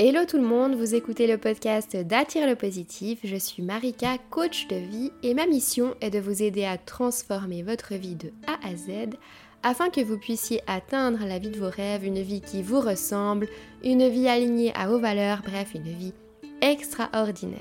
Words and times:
Hello 0.00 0.24
tout 0.24 0.36
le 0.36 0.46
monde, 0.46 0.76
vous 0.76 0.94
écoutez 0.94 1.26
le 1.26 1.38
podcast 1.38 1.96
d'Attire 1.96 2.46
le 2.46 2.54
positif. 2.54 3.18
Je 3.24 3.34
suis 3.34 3.64
Marika, 3.64 4.16
coach 4.30 4.68
de 4.68 4.76
vie, 4.76 5.10
et 5.24 5.34
ma 5.34 5.44
mission 5.44 5.96
est 6.00 6.10
de 6.10 6.20
vous 6.20 6.40
aider 6.40 6.64
à 6.64 6.78
transformer 6.78 7.64
votre 7.64 7.94
vie 7.94 8.14
de 8.14 8.30
A 8.46 8.64
à 8.64 8.76
Z 8.76 9.16
afin 9.64 9.90
que 9.90 10.00
vous 10.00 10.16
puissiez 10.16 10.60
atteindre 10.68 11.26
la 11.26 11.40
vie 11.40 11.50
de 11.50 11.58
vos 11.58 11.68
rêves, 11.68 12.04
une 12.04 12.22
vie 12.22 12.40
qui 12.40 12.62
vous 12.62 12.80
ressemble, 12.80 13.48
une 13.82 14.06
vie 14.06 14.28
alignée 14.28 14.72
à 14.76 14.86
vos 14.86 15.00
valeurs, 15.00 15.42
bref, 15.44 15.72
une 15.74 15.92
vie 15.92 16.14
extraordinaire. 16.60 17.58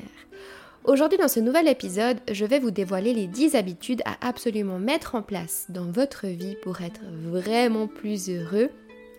Aujourd'hui, 0.84 1.18
dans 1.18 1.28
ce 1.28 1.40
nouvel 1.40 1.68
épisode, 1.68 2.20
je 2.32 2.46
vais 2.46 2.60
vous 2.60 2.70
dévoiler 2.70 3.16
les 3.16 3.26
10 3.26 3.56
habitudes 3.56 4.04
à 4.06 4.16
absolument 4.28 4.78
mettre 4.78 5.16
en 5.16 5.24
place 5.24 5.66
dans 5.70 5.90
votre 5.90 6.28
vie 6.28 6.56
pour 6.62 6.82
être 6.82 7.02
vraiment 7.24 7.88
plus 7.88 8.30
heureux 8.30 8.70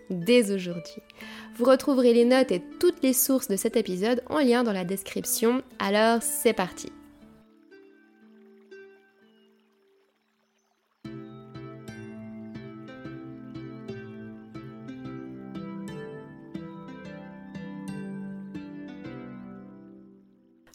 dès 0.09 0.51
aujourd'hui. 0.51 1.01
Vous 1.55 1.65
retrouverez 1.65 2.13
les 2.13 2.25
notes 2.25 2.51
et 2.51 2.63
toutes 2.79 3.03
les 3.03 3.13
sources 3.13 3.47
de 3.47 3.55
cet 3.55 3.75
épisode 3.75 4.23
en 4.29 4.39
lien 4.39 4.63
dans 4.63 4.73
la 4.73 4.85
description, 4.85 5.61
alors 5.79 6.21
c'est 6.21 6.53
parti 6.53 6.91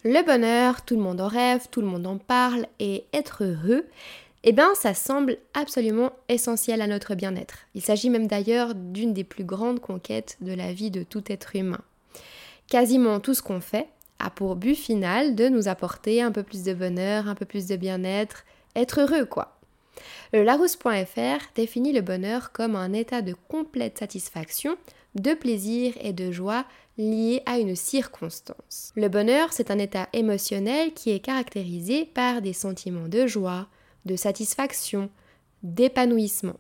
Le 0.07 0.23
bonheur, 0.23 0.85
tout 0.85 0.97
le 0.97 1.03
monde 1.03 1.23
en 1.23 1.29
rêve, 1.29 1.69
tout 1.71 1.81
le 1.81 1.87
monde 1.87 2.07
en 2.07 2.19
parle 2.19 2.67
et 2.79 3.07
être 3.15 3.43
heureux, 3.43 3.87
eh 4.47 4.53
bien 4.53 4.75
ça 4.75 4.93
semble 4.93 5.39
absolument 5.55 6.13
essentiel 6.29 6.83
à 6.83 6.87
notre 6.87 7.15
bien-être. 7.15 7.61
Il 7.75 7.83
s'agit 7.83 8.11
même 8.11 8.27
d'ailleurs 8.27 8.75
d'une 8.75 9.15
des 9.15 9.25
plus 9.25 9.45
grandes 9.45 9.81
conquêtes 9.81 10.37
de 10.43 10.53
la 10.53 10.73
vie 10.73 10.91
de 10.91 11.03
tout 11.03 11.25
être 11.29 11.57
humain. 11.57 11.81
Quasiment 12.69 13.21
tout 13.21 13.35
ce 13.35 13.43
qu'on 13.43 13.61
fait 13.61 13.89
a 14.19 14.31
pour 14.31 14.55
but 14.57 14.75
final 14.75 15.35
de 15.35 15.49
nous 15.49 15.67
apporter 15.67 16.23
un 16.23 16.31
peu 16.31 16.43
plus 16.43 16.63
de 16.63 16.75
bonheur, 16.75 17.27
un 17.27 17.35
peu 17.35 17.47
plus 17.47 17.67
de 17.67 17.77
bien-être, 17.77 18.45
être 18.77 19.01
heureux 19.01 19.25
quoi. 19.25 19.59
Le 20.35 20.43
Larousse.fr 20.43 21.45
définit 21.55 21.93
le 21.93 22.03
bonheur 22.03 22.53
comme 22.53 22.77
un 22.77 22.93
état 22.93 23.23
de 23.23 23.35
complète 23.49 23.99
satisfaction, 23.99 24.77
de 25.15 25.33
plaisir 25.33 25.95
et 26.01 26.13
de 26.13 26.33
joie 26.33 26.67
lié 26.99 27.43
à 27.47 27.59
une 27.59 27.77
circonstance. 27.77 28.93
Le 28.95 29.09
bonheur, 29.09 29.53
c'est 29.53 29.71
un 29.71 29.79
état 29.79 30.09
émotionnel 30.13 30.93
qui 30.93 31.11
est 31.11 31.21
caractérisé 31.21 32.05
par 32.05 32.43
des 32.43 32.53
sentiments 32.53 33.09
de 33.09 33.27
joie, 33.27 33.69
de 34.05 34.17
satisfaction, 34.17 35.11
d'épanouissement. 35.63 36.57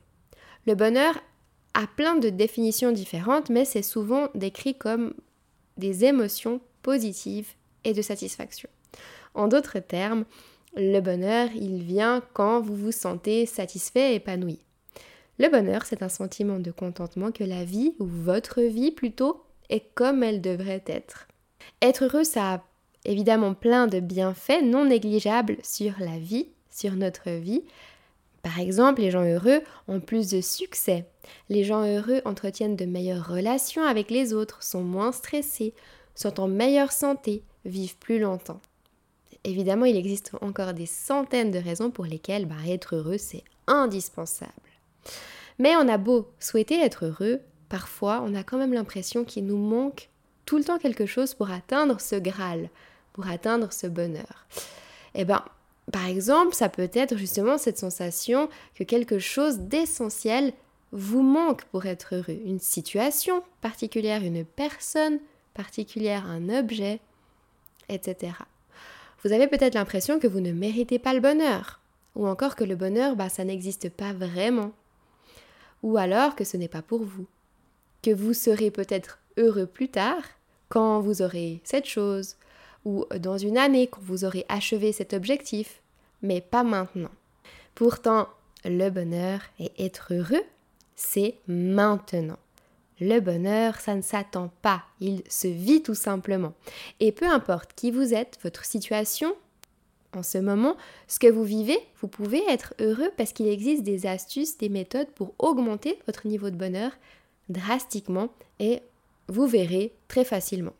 Le 0.66 0.74
bonheur 0.74 1.14
a 1.74 1.86
plein 1.86 2.16
de 2.16 2.30
définitions 2.30 2.92
différentes, 2.92 3.50
mais 3.50 3.64
c'est 3.64 3.82
souvent 3.82 4.28
décrit 4.34 4.76
comme 4.76 5.14
des 5.76 6.04
émotions 6.04 6.60
positives 6.82 7.52
et 7.84 7.92
de 7.92 8.02
satisfaction. 8.02 8.68
En 9.34 9.48
d'autres 9.48 9.80
termes, 9.80 10.24
le 10.76 11.00
bonheur, 11.00 11.48
il 11.54 11.82
vient 11.82 12.22
quand 12.32 12.60
vous 12.60 12.76
vous 12.76 12.92
sentez 12.92 13.46
satisfait 13.46 14.12
et 14.12 14.14
épanoui. 14.16 14.58
Le 15.38 15.48
bonheur, 15.48 15.84
c'est 15.84 16.02
un 16.02 16.08
sentiment 16.08 16.60
de 16.60 16.70
contentement 16.70 17.32
que 17.32 17.44
la 17.44 17.64
vie, 17.64 17.94
ou 17.98 18.06
votre 18.06 18.62
vie 18.62 18.92
plutôt, 18.92 19.44
est 19.68 19.92
comme 19.94 20.22
elle 20.22 20.40
devrait 20.40 20.84
être. 20.86 21.26
Être 21.82 22.04
heureux, 22.04 22.24
ça 22.24 22.54
a 22.54 22.64
évidemment 23.04 23.54
plein 23.54 23.86
de 23.86 24.00
bienfaits 24.00 24.62
non 24.62 24.84
négligeables 24.84 25.56
sur 25.62 25.94
la 25.98 26.18
vie, 26.18 26.48
sur 26.74 26.94
notre 26.96 27.30
vie. 27.30 27.62
Par 28.42 28.58
exemple, 28.58 29.00
les 29.00 29.10
gens 29.10 29.24
heureux 29.24 29.62
ont 29.88 30.00
plus 30.00 30.28
de 30.28 30.40
succès. 30.40 31.06
Les 31.48 31.64
gens 31.64 31.86
heureux 31.86 32.20
entretiennent 32.24 32.76
de 32.76 32.84
meilleures 32.84 33.26
relations 33.26 33.84
avec 33.84 34.10
les 34.10 34.34
autres, 34.34 34.62
sont 34.62 34.82
moins 34.82 35.12
stressés, 35.12 35.72
sont 36.14 36.40
en 36.40 36.48
meilleure 36.48 36.92
santé, 36.92 37.42
vivent 37.64 37.96
plus 37.96 38.18
longtemps. 38.18 38.60
Évidemment, 39.44 39.86
il 39.86 39.96
existe 39.96 40.32
encore 40.40 40.74
des 40.74 40.86
centaines 40.86 41.50
de 41.50 41.58
raisons 41.58 41.90
pour 41.90 42.04
lesquelles 42.04 42.46
bah, 42.46 42.54
être 42.66 42.96
heureux, 42.96 43.18
c'est 43.18 43.44
indispensable. 43.66 44.52
Mais 45.58 45.76
on 45.76 45.88
a 45.88 45.98
beau 45.98 46.28
souhaiter 46.38 46.80
être 46.80 47.06
heureux, 47.06 47.40
parfois 47.68 48.22
on 48.26 48.34
a 48.34 48.42
quand 48.42 48.58
même 48.58 48.72
l'impression 48.72 49.24
qu'il 49.24 49.46
nous 49.46 49.56
manque 49.56 50.08
tout 50.44 50.58
le 50.58 50.64
temps 50.64 50.78
quelque 50.78 51.06
chose 51.06 51.34
pour 51.34 51.50
atteindre 51.50 52.00
ce 52.00 52.16
Graal, 52.16 52.68
pour 53.12 53.28
atteindre 53.28 53.72
ce 53.72 53.86
bonheur. 53.86 54.46
Eh 55.14 55.24
bien, 55.24 55.44
par 55.92 56.06
exemple, 56.06 56.54
ça 56.54 56.68
peut 56.68 56.90
être 56.92 57.16
justement 57.16 57.58
cette 57.58 57.78
sensation 57.78 58.48
que 58.74 58.84
quelque 58.84 59.18
chose 59.18 59.58
d'essentiel 59.60 60.52
vous 60.92 61.22
manque 61.22 61.64
pour 61.66 61.86
être 61.86 62.14
heureux. 62.14 62.38
Une 62.44 62.60
situation 62.60 63.42
particulière, 63.60 64.22
une 64.22 64.44
personne 64.44 65.18
particulière, 65.52 66.26
un 66.26 66.48
objet, 66.48 67.00
etc. 67.88 68.32
Vous 69.24 69.32
avez 69.32 69.46
peut-être 69.46 69.74
l'impression 69.74 70.18
que 70.18 70.26
vous 70.26 70.40
ne 70.40 70.52
méritez 70.52 70.98
pas 70.98 71.14
le 71.14 71.20
bonheur, 71.20 71.80
ou 72.14 72.26
encore 72.26 72.56
que 72.56 72.64
le 72.64 72.76
bonheur, 72.76 73.16
bah, 73.16 73.28
ça 73.28 73.44
n'existe 73.44 73.88
pas 73.90 74.12
vraiment, 74.12 74.72
ou 75.82 75.96
alors 75.96 76.36
que 76.36 76.44
ce 76.44 76.56
n'est 76.56 76.68
pas 76.68 76.82
pour 76.82 77.02
vous, 77.02 77.26
que 78.02 78.10
vous 78.10 78.32
serez 78.32 78.70
peut-être 78.70 79.18
heureux 79.36 79.66
plus 79.66 79.88
tard, 79.88 80.22
quand 80.68 81.00
vous 81.00 81.22
aurez 81.22 81.60
cette 81.64 81.86
chose, 81.86 82.36
ou 82.84 83.04
dans 83.18 83.38
une 83.38 83.58
année 83.58 83.86
quand 83.86 84.00
vous 84.02 84.24
aurez 84.24 84.44
achevé 84.48 84.92
cet 84.92 85.12
objectif, 85.12 85.80
mais 86.22 86.40
pas 86.40 86.62
maintenant. 86.62 87.10
Pourtant, 87.74 88.28
le 88.64 88.90
bonheur 88.90 89.40
et 89.58 89.72
être 89.78 90.14
heureux, 90.14 90.44
c'est 90.94 91.36
maintenant. 91.48 92.38
Le 93.00 93.18
bonheur, 93.18 93.80
ça 93.80 93.94
ne 93.94 94.02
s'attend 94.02 94.52
pas, 94.62 94.84
il 95.00 95.22
se 95.28 95.48
vit 95.48 95.82
tout 95.82 95.96
simplement. 95.96 96.52
Et 97.00 97.10
peu 97.10 97.26
importe 97.26 97.72
qui 97.74 97.90
vous 97.90 98.14
êtes, 98.14 98.38
votre 98.42 98.64
situation, 98.64 99.34
en 100.14 100.22
ce 100.22 100.38
moment, 100.38 100.76
ce 101.08 101.18
que 101.18 101.26
vous 101.26 101.42
vivez, 101.42 101.78
vous 102.00 102.08
pouvez 102.08 102.42
être 102.48 102.74
heureux 102.80 103.10
parce 103.16 103.32
qu'il 103.32 103.48
existe 103.48 103.82
des 103.82 104.06
astuces, 104.06 104.58
des 104.58 104.68
méthodes 104.68 105.10
pour 105.10 105.34
augmenter 105.38 105.98
votre 106.06 106.28
niveau 106.28 106.50
de 106.50 106.56
bonheur 106.56 106.92
drastiquement 107.48 108.28
et 108.60 108.80
vous 109.26 109.46
verrez 109.46 109.92
très 110.06 110.24
facilement. 110.24 110.74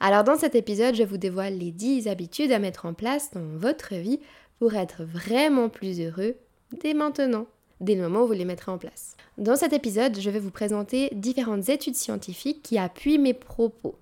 Alors 0.00 0.24
dans 0.24 0.38
cet 0.38 0.54
épisode, 0.54 0.94
je 0.94 1.02
vous 1.02 1.16
dévoile 1.16 1.58
les 1.58 1.72
10 1.72 2.06
habitudes 2.08 2.52
à 2.52 2.58
mettre 2.58 2.86
en 2.86 2.94
place 2.94 3.30
dans 3.32 3.44
votre 3.56 3.94
vie 3.94 4.20
pour 4.58 4.74
être 4.74 5.02
vraiment 5.04 5.68
plus 5.68 6.00
heureux 6.00 6.36
dès 6.82 6.94
maintenant, 6.94 7.46
dès 7.80 7.94
le 7.94 8.02
moment 8.02 8.22
où 8.22 8.28
vous 8.28 8.32
les 8.32 8.44
mettrez 8.44 8.70
en 8.70 8.78
place. 8.78 9.16
Dans 9.38 9.56
cet 9.56 9.72
épisode, 9.72 10.18
je 10.20 10.30
vais 10.30 10.38
vous 10.38 10.50
présenter 10.50 11.10
différentes 11.12 11.68
études 11.68 11.96
scientifiques 11.96 12.62
qui 12.62 12.78
appuient 12.78 13.18
mes 13.18 13.34
propos. 13.34 13.96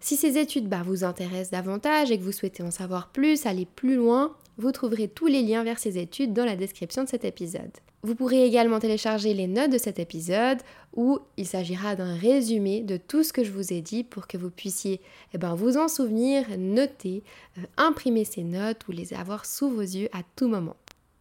Si 0.00 0.16
ces 0.16 0.38
études 0.38 0.68
bah, 0.68 0.82
vous 0.84 1.04
intéressent 1.04 1.50
davantage 1.50 2.10
et 2.10 2.18
que 2.18 2.24
vous 2.24 2.32
souhaitez 2.32 2.62
en 2.62 2.70
savoir 2.70 3.10
plus, 3.10 3.46
aller 3.46 3.66
plus 3.66 3.96
loin, 3.96 4.34
vous 4.58 4.72
trouverez 4.72 5.08
tous 5.08 5.26
les 5.26 5.42
liens 5.42 5.64
vers 5.64 5.78
ces 5.78 5.98
études 5.98 6.32
dans 6.32 6.44
la 6.44 6.56
description 6.56 7.04
de 7.04 7.08
cet 7.08 7.24
épisode. 7.24 7.70
Vous 8.04 8.16
pourrez 8.16 8.44
également 8.44 8.80
télécharger 8.80 9.32
les 9.32 9.46
notes 9.46 9.70
de 9.70 9.78
cet 9.78 10.00
épisode 10.00 10.58
où 10.92 11.20
il 11.36 11.46
s'agira 11.46 11.94
d'un 11.94 12.16
résumé 12.16 12.80
de 12.80 12.96
tout 12.96 13.22
ce 13.22 13.32
que 13.32 13.44
je 13.44 13.52
vous 13.52 13.72
ai 13.72 13.80
dit 13.80 14.02
pour 14.02 14.26
que 14.26 14.36
vous 14.36 14.50
puissiez 14.50 15.00
eh 15.32 15.38
ben, 15.38 15.54
vous 15.54 15.76
en 15.76 15.86
souvenir, 15.86 16.44
noter, 16.58 17.22
euh, 17.58 17.60
imprimer 17.76 18.24
ces 18.24 18.42
notes 18.42 18.88
ou 18.88 18.92
les 18.92 19.14
avoir 19.14 19.46
sous 19.46 19.70
vos 19.70 19.82
yeux 19.82 20.08
à 20.12 20.22
tout 20.34 20.48
moment. 20.48 20.76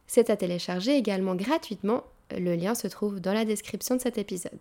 C'est 0.07 0.31
à 0.31 0.35
télécharger 0.35 0.97
également 0.97 1.35
gratuitement. 1.35 2.03
Le 2.35 2.55
lien 2.55 2.73
se 2.73 2.87
trouve 2.87 3.19
dans 3.19 3.33
la 3.33 3.45
description 3.45 3.95
de 3.95 4.01
cet 4.01 4.17
épisode. 4.17 4.59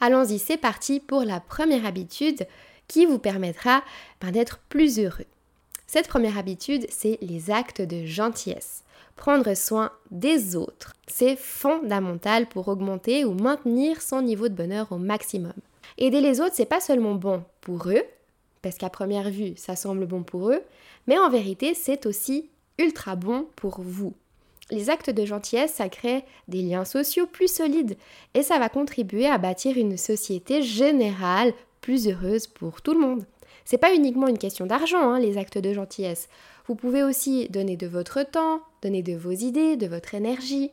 Allons-y, 0.00 0.38
c'est 0.38 0.56
parti 0.56 1.00
pour 1.00 1.22
la 1.22 1.38
première 1.38 1.84
habitude 1.84 2.46
qui 2.86 3.04
vous 3.04 3.18
permettra 3.18 3.82
ben, 4.22 4.30
d'être 4.30 4.58
plus 4.70 4.98
heureux. 5.00 5.26
Cette 5.88 6.06
première 6.06 6.38
habitude, 6.38 6.86
c'est 6.90 7.18
les 7.22 7.50
actes 7.50 7.82
de 7.82 8.06
gentillesse 8.06 8.84
prendre 9.18 9.52
soin 9.54 9.90
des 10.10 10.56
autres. 10.56 10.94
C'est 11.06 11.36
fondamental 11.36 12.48
pour 12.48 12.68
augmenter 12.68 13.24
ou 13.24 13.34
maintenir 13.34 14.00
son 14.00 14.22
niveau 14.22 14.48
de 14.48 14.54
bonheur 14.54 14.92
au 14.92 14.96
maximum. 14.96 15.52
Aider 15.98 16.20
les 16.20 16.40
autres, 16.40 16.54
c'est 16.54 16.64
pas 16.64 16.80
seulement 16.80 17.16
bon 17.16 17.42
pour 17.60 17.88
eux, 17.88 18.02
parce 18.62 18.76
qu'à 18.76 18.88
première 18.88 19.30
vue, 19.30 19.54
ça 19.56 19.76
semble 19.76 20.06
bon 20.06 20.22
pour 20.22 20.50
eux, 20.50 20.62
mais 21.06 21.18
en 21.18 21.28
vérité, 21.28 21.74
c'est 21.74 22.06
aussi 22.06 22.48
ultra 22.78 23.16
bon 23.16 23.48
pour 23.56 23.80
vous. 23.80 24.14
Les 24.70 24.90
actes 24.90 25.10
de 25.10 25.24
gentillesse, 25.24 25.74
ça 25.74 25.88
crée 25.88 26.24
des 26.46 26.62
liens 26.62 26.84
sociaux 26.84 27.26
plus 27.26 27.52
solides 27.52 27.96
et 28.34 28.42
ça 28.42 28.58
va 28.58 28.68
contribuer 28.68 29.26
à 29.26 29.38
bâtir 29.38 29.76
une 29.76 29.96
société 29.96 30.62
générale 30.62 31.54
plus 31.80 32.06
heureuse 32.06 32.46
pour 32.46 32.82
tout 32.82 32.92
le 32.92 33.00
monde. 33.00 33.24
C'est 33.70 33.76
pas 33.76 33.94
uniquement 33.94 34.28
une 34.28 34.38
question 34.38 34.64
d'argent, 34.64 35.12
hein, 35.12 35.20
les 35.20 35.36
actes 35.36 35.58
de 35.58 35.74
gentillesse. 35.74 36.30
Vous 36.66 36.74
pouvez 36.74 37.02
aussi 37.02 37.50
donner 37.50 37.76
de 37.76 37.86
votre 37.86 38.22
temps, 38.22 38.62
donner 38.80 39.02
de 39.02 39.12
vos 39.12 39.32
idées, 39.32 39.76
de 39.76 39.86
votre 39.86 40.14
énergie. 40.14 40.70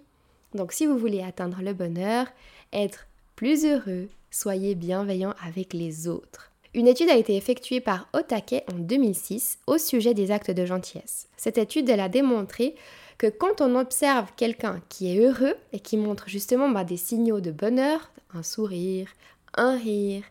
Donc 0.54 0.72
si 0.72 0.86
vous 0.86 0.98
voulez 0.98 1.22
atteindre 1.22 1.58
le 1.62 1.74
bonheur, 1.74 2.28
être 2.72 3.06
plus 3.36 3.66
heureux, 3.66 4.08
soyez 4.32 4.76
bienveillant 4.76 5.34
avec 5.46 5.74
les 5.74 6.08
autres. 6.08 6.54
Une 6.74 6.88
étude 6.88 7.10
a 7.10 7.18
été 7.18 7.36
effectuée 7.36 7.82
par 7.82 8.08
Otake 8.14 8.64
en 8.74 8.80
2006 8.80 9.60
au 9.68 9.78
sujet 9.78 10.14
des 10.14 10.32
actes 10.32 10.52
de 10.52 10.66
gentillesse. 10.66 11.28
Cette 11.36 11.58
étude, 11.58 11.90
elle 11.90 12.00
a 12.00 12.08
démontré 12.08 12.76
que 13.18 13.28
quand 13.28 13.60
on 13.60 13.76
observe 13.76 14.32
quelqu'un 14.38 14.82
qui 14.88 15.14
est 15.14 15.20
heureux 15.20 15.58
et 15.74 15.82
qui 15.82 15.98
montre 15.98 16.30
justement 16.30 16.70
bah, 16.70 16.86
des 16.86 16.96
signaux 16.96 17.42
de 17.42 17.52
bonheur, 17.52 18.10
un 18.34 18.42
sourire, 18.42 19.10
un 19.58 19.76
rire, 19.76 20.24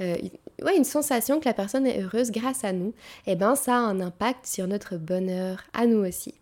euh, 0.00 0.16
une 0.76 0.84
sensation 0.84 1.40
que 1.40 1.44
la 1.44 1.54
personne 1.54 1.86
est 1.86 2.02
heureuse 2.02 2.30
grâce 2.30 2.64
à 2.64 2.72
nous, 2.72 2.94
eh 3.26 3.36
ben 3.36 3.54
ça 3.54 3.74
a 3.74 3.80
un 3.80 4.00
impact 4.00 4.46
sur 4.46 4.66
notre 4.66 4.96
bonheur 4.96 5.62
à 5.72 5.86
nous 5.86 6.04
aussi. 6.06 6.34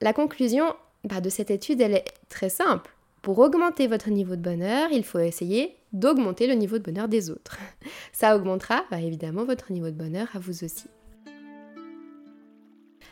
La 0.00 0.12
conclusion 0.12 0.64
bah, 1.04 1.20
de 1.20 1.28
cette 1.28 1.50
étude, 1.50 1.80
elle 1.80 1.94
est 1.94 2.04
très 2.28 2.48
simple. 2.48 2.90
Pour 3.22 3.38
augmenter 3.38 3.86
votre 3.86 4.08
niveau 4.08 4.36
de 4.36 4.40
bonheur, 4.40 4.88
il 4.92 5.04
faut 5.04 5.18
essayer 5.18 5.76
d'augmenter 5.92 6.46
le 6.46 6.54
niveau 6.54 6.78
de 6.78 6.84
bonheur 6.84 7.08
des 7.08 7.30
autres. 7.30 7.58
Ça 8.12 8.36
augmentera 8.36 8.84
bah, 8.90 9.00
évidemment 9.00 9.44
votre 9.44 9.72
niveau 9.72 9.86
de 9.86 9.96
bonheur 9.96 10.28
à 10.34 10.38
vous 10.38 10.64
aussi. 10.64 10.86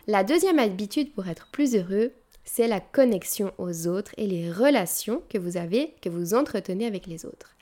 La 0.06 0.24
deuxième 0.24 0.58
habitude 0.58 1.12
pour 1.12 1.28
être 1.28 1.48
plus 1.52 1.76
heureux, 1.76 2.12
c'est 2.44 2.66
la 2.66 2.80
connexion 2.80 3.52
aux 3.58 3.86
autres 3.86 4.12
et 4.16 4.26
les 4.26 4.50
relations 4.50 5.22
que 5.28 5.36
vous 5.36 5.58
avez, 5.58 5.94
que 6.00 6.08
vous 6.08 6.32
entretenez 6.32 6.86
avec 6.86 7.06
les 7.06 7.26
autres. 7.26 7.57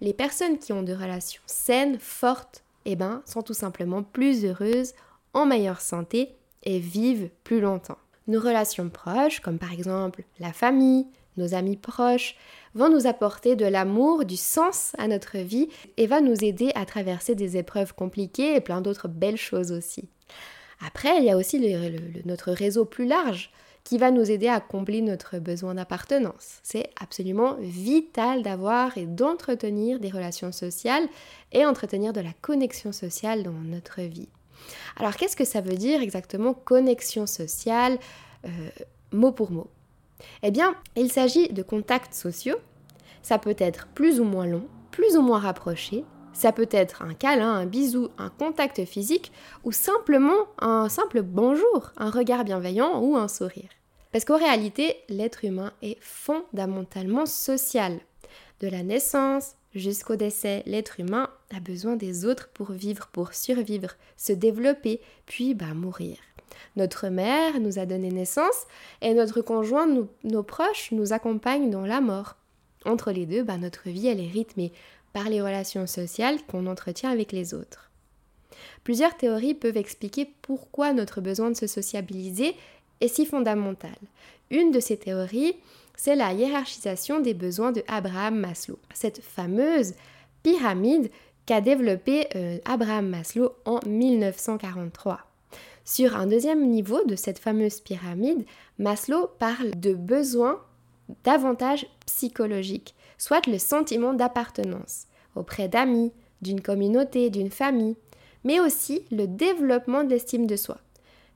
Les 0.00 0.12
personnes 0.12 0.58
qui 0.58 0.72
ont 0.72 0.82
de 0.82 0.92
relations 0.92 1.42
saines, 1.46 1.98
fortes, 1.98 2.62
eh 2.84 2.96
ben, 2.96 3.22
sont 3.24 3.42
tout 3.42 3.54
simplement 3.54 4.02
plus 4.02 4.44
heureuses, 4.44 4.92
en 5.32 5.46
meilleure 5.46 5.80
santé 5.80 6.36
et 6.62 6.78
vivent 6.78 7.30
plus 7.44 7.60
longtemps. 7.60 7.98
Nos 8.26 8.40
relations 8.40 8.88
proches, 8.88 9.40
comme 9.40 9.58
par 9.58 9.72
exemple 9.72 10.24
la 10.40 10.52
famille, 10.52 11.06
nos 11.36 11.54
amis 11.54 11.76
proches, 11.76 12.36
vont 12.74 12.90
nous 12.90 13.06
apporter 13.06 13.56
de 13.56 13.66
l'amour, 13.66 14.24
du 14.24 14.36
sens 14.36 14.92
à 14.98 15.08
notre 15.08 15.38
vie 15.38 15.68
et 15.96 16.06
va 16.06 16.20
nous 16.20 16.44
aider 16.44 16.72
à 16.74 16.86
traverser 16.86 17.34
des 17.34 17.56
épreuves 17.56 17.94
compliquées 17.94 18.56
et 18.56 18.60
plein 18.60 18.80
d'autres 18.80 19.08
belles 19.08 19.36
choses 19.36 19.72
aussi. 19.72 20.08
Après, 20.84 21.18
il 21.18 21.24
y 21.24 21.30
a 21.30 21.36
aussi 21.36 21.58
notre 22.24 22.52
réseau 22.52 22.84
plus 22.84 23.06
large 23.06 23.50
qui 23.86 23.98
va 23.98 24.10
nous 24.10 24.32
aider 24.32 24.48
à 24.48 24.58
combler 24.58 25.00
notre 25.00 25.38
besoin 25.38 25.76
d'appartenance. 25.76 26.58
C'est 26.64 26.90
absolument 27.00 27.54
vital 27.60 28.42
d'avoir 28.42 28.98
et 28.98 29.06
d'entretenir 29.06 30.00
des 30.00 30.10
relations 30.10 30.50
sociales 30.50 31.06
et 31.52 31.64
entretenir 31.64 32.12
de 32.12 32.20
la 32.20 32.32
connexion 32.42 32.90
sociale 32.90 33.44
dans 33.44 33.52
notre 33.52 34.00
vie. 34.02 34.28
Alors 34.96 35.14
qu'est-ce 35.14 35.36
que 35.36 35.44
ça 35.44 35.60
veut 35.60 35.76
dire 35.76 36.00
exactement 36.00 36.52
connexion 36.52 37.26
sociale, 37.26 37.96
euh, 38.44 38.48
mot 39.12 39.30
pour 39.30 39.52
mot? 39.52 39.68
Eh 40.42 40.50
bien, 40.50 40.74
il 40.96 41.12
s'agit 41.12 41.48
de 41.50 41.62
contacts 41.62 42.14
sociaux. 42.14 42.56
Ça 43.22 43.38
peut 43.38 43.54
être 43.56 43.86
plus 43.94 44.18
ou 44.18 44.24
moins 44.24 44.46
long, 44.46 44.66
plus 44.90 45.16
ou 45.16 45.22
moins 45.22 45.38
rapproché. 45.38 46.04
Ça 46.32 46.50
peut 46.50 46.68
être 46.72 47.02
un 47.02 47.14
câlin, 47.14 47.52
un 47.52 47.66
bisou, 47.66 48.08
un 48.18 48.30
contact 48.30 48.84
physique 48.84 49.30
ou 49.62 49.70
simplement 49.70 50.48
un 50.58 50.88
simple 50.88 51.22
bonjour, 51.22 51.92
un 51.96 52.10
regard 52.10 52.42
bienveillant 52.42 53.00
ou 53.00 53.16
un 53.16 53.28
sourire. 53.28 53.75
Parce 54.16 54.24
qu'en 54.24 54.38
réalité, 54.38 54.96
l'être 55.10 55.44
humain 55.44 55.74
est 55.82 55.98
fondamentalement 56.00 57.26
social. 57.26 58.00
De 58.60 58.66
la 58.66 58.82
naissance 58.82 59.56
jusqu'au 59.74 60.16
décès, 60.16 60.62
l'être 60.64 61.00
humain 61.00 61.28
a 61.54 61.60
besoin 61.60 61.96
des 61.96 62.24
autres 62.24 62.48
pour 62.54 62.72
vivre, 62.72 63.08
pour 63.12 63.34
survivre, 63.34 63.90
se 64.16 64.32
développer, 64.32 65.02
puis 65.26 65.52
bah, 65.52 65.74
mourir. 65.74 66.16
Notre 66.76 67.08
mère 67.08 67.60
nous 67.60 67.78
a 67.78 67.84
donné 67.84 68.08
naissance 68.08 68.66
et 69.02 69.12
notre 69.12 69.42
conjoint, 69.42 69.86
nos 70.24 70.42
proches, 70.42 70.92
nous 70.92 71.12
accompagnent 71.12 71.68
dans 71.68 71.84
la 71.84 72.00
mort. 72.00 72.36
Entre 72.86 73.12
les 73.12 73.26
deux, 73.26 73.42
bah, 73.42 73.58
notre 73.58 73.90
vie, 73.90 74.06
est 74.06 74.32
rythmée 74.32 74.72
par 75.12 75.28
les 75.28 75.42
relations 75.42 75.86
sociales 75.86 76.38
qu'on 76.46 76.68
entretient 76.68 77.10
avec 77.10 77.32
les 77.32 77.52
autres. 77.52 77.86
Plusieurs 78.84 79.16
théories 79.16 79.54
peuvent 79.54 79.76
expliquer 79.76 80.32
pourquoi 80.42 80.92
notre 80.92 81.20
besoin 81.20 81.50
de 81.50 81.56
se 81.56 81.66
sociabiliser 81.66 82.54
est 83.00 83.08
si 83.08 83.26
fondamental. 83.26 83.96
Une 84.50 84.70
de 84.70 84.80
ces 84.80 84.96
théories, 84.96 85.56
c'est 85.96 86.16
la 86.16 86.32
hiérarchisation 86.32 87.20
des 87.20 87.34
besoins 87.34 87.72
de 87.72 87.82
Abraham 87.88 88.38
Maslow, 88.38 88.78
cette 88.94 89.22
fameuse 89.22 89.94
pyramide 90.42 91.10
qu'a 91.46 91.60
développée 91.60 92.28
euh, 92.34 92.58
Abraham 92.64 93.08
Maslow 93.08 93.52
en 93.64 93.80
1943. 93.86 95.20
Sur 95.84 96.16
un 96.16 96.26
deuxième 96.26 96.68
niveau 96.68 97.04
de 97.04 97.14
cette 97.14 97.38
fameuse 97.38 97.80
pyramide, 97.80 98.44
Maslow 98.78 99.28
parle 99.38 99.70
de 99.78 99.94
besoins 99.94 100.60
davantage 101.24 101.86
psychologiques, 102.06 102.94
soit 103.18 103.46
le 103.46 103.58
sentiment 103.58 104.12
d'appartenance 104.12 105.06
auprès 105.36 105.68
d'amis, 105.68 106.12
d'une 106.42 106.60
communauté, 106.60 107.30
d'une 107.30 107.50
famille, 107.50 107.96
mais 108.44 108.60
aussi 108.60 109.02
le 109.10 109.26
développement 109.26 110.04
de 110.04 110.10
l'estime 110.10 110.46
de 110.46 110.56
soi. 110.56 110.78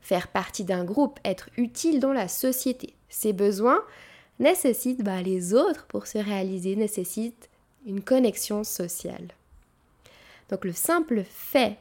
Faire 0.00 0.28
partie 0.28 0.64
d'un 0.64 0.84
groupe, 0.84 1.18
être 1.24 1.50
utile 1.56 2.00
dans 2.00 2.12
la 2.12 2.28
société. 2.28 2.94
Ces 3.08 3.32
besoins 3.32 3.82
nécessitent 4.38 5.02
bah, 5.02 5.22
les 5.22 5.54
autres 5.54 5.86
pour 5.86 6.06
se 6.06 6.18
réaliser, 6.18 6.76
nécessitent 6.76 7.48
une 7.86 8.02
connexion 8.02 8.64
sociale. 8.64 9.28
Donc 10.50 10.64
le 10.64 10.72
simple 10.72 11.22
fait 11.28 11.76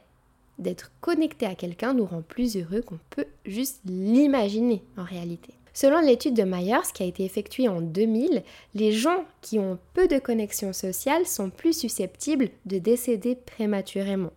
d'être 0.60 0.92
connecté 1.01 1.45
à 1.45 1.56
quelqu'un 1.56 1.94
nous 1.94 2.06
rend 2.06 2.21
plus 2.21 2.57
heureux 2.57 2.81
qu'on 2.81 3.00
peut 3.10 3.27
juste 3.45 3.81
l'imaginer 3.86 4.83
en 4.98 5.04
réalité. 5.04 5.54
Selon 5.74 6.01
l'étude 6.01 6.33
de 6.33 6.44
Myers 6.44 6.92
qui 6.94 7.04
a 7.04 7.06
été 7.06 7.24
effectuée 7.24 7.69
en 7.69 7.81
2000, 7.81 8.44
les 8.75 8.92
gens 8.92 9.25
qui 9.42 9.60
ont 9.60 9.80
peu 9.94 10.07
de 10.07 10.19
connexion 10.19 10.74
sociale 10.74 11.25
sont 11.25 11.50
plus 11.50 11.77
susceptibles 11.77 12.50
de 12.66 12.80
décéder 12.80 13.36
prématurément. 13.36 14.31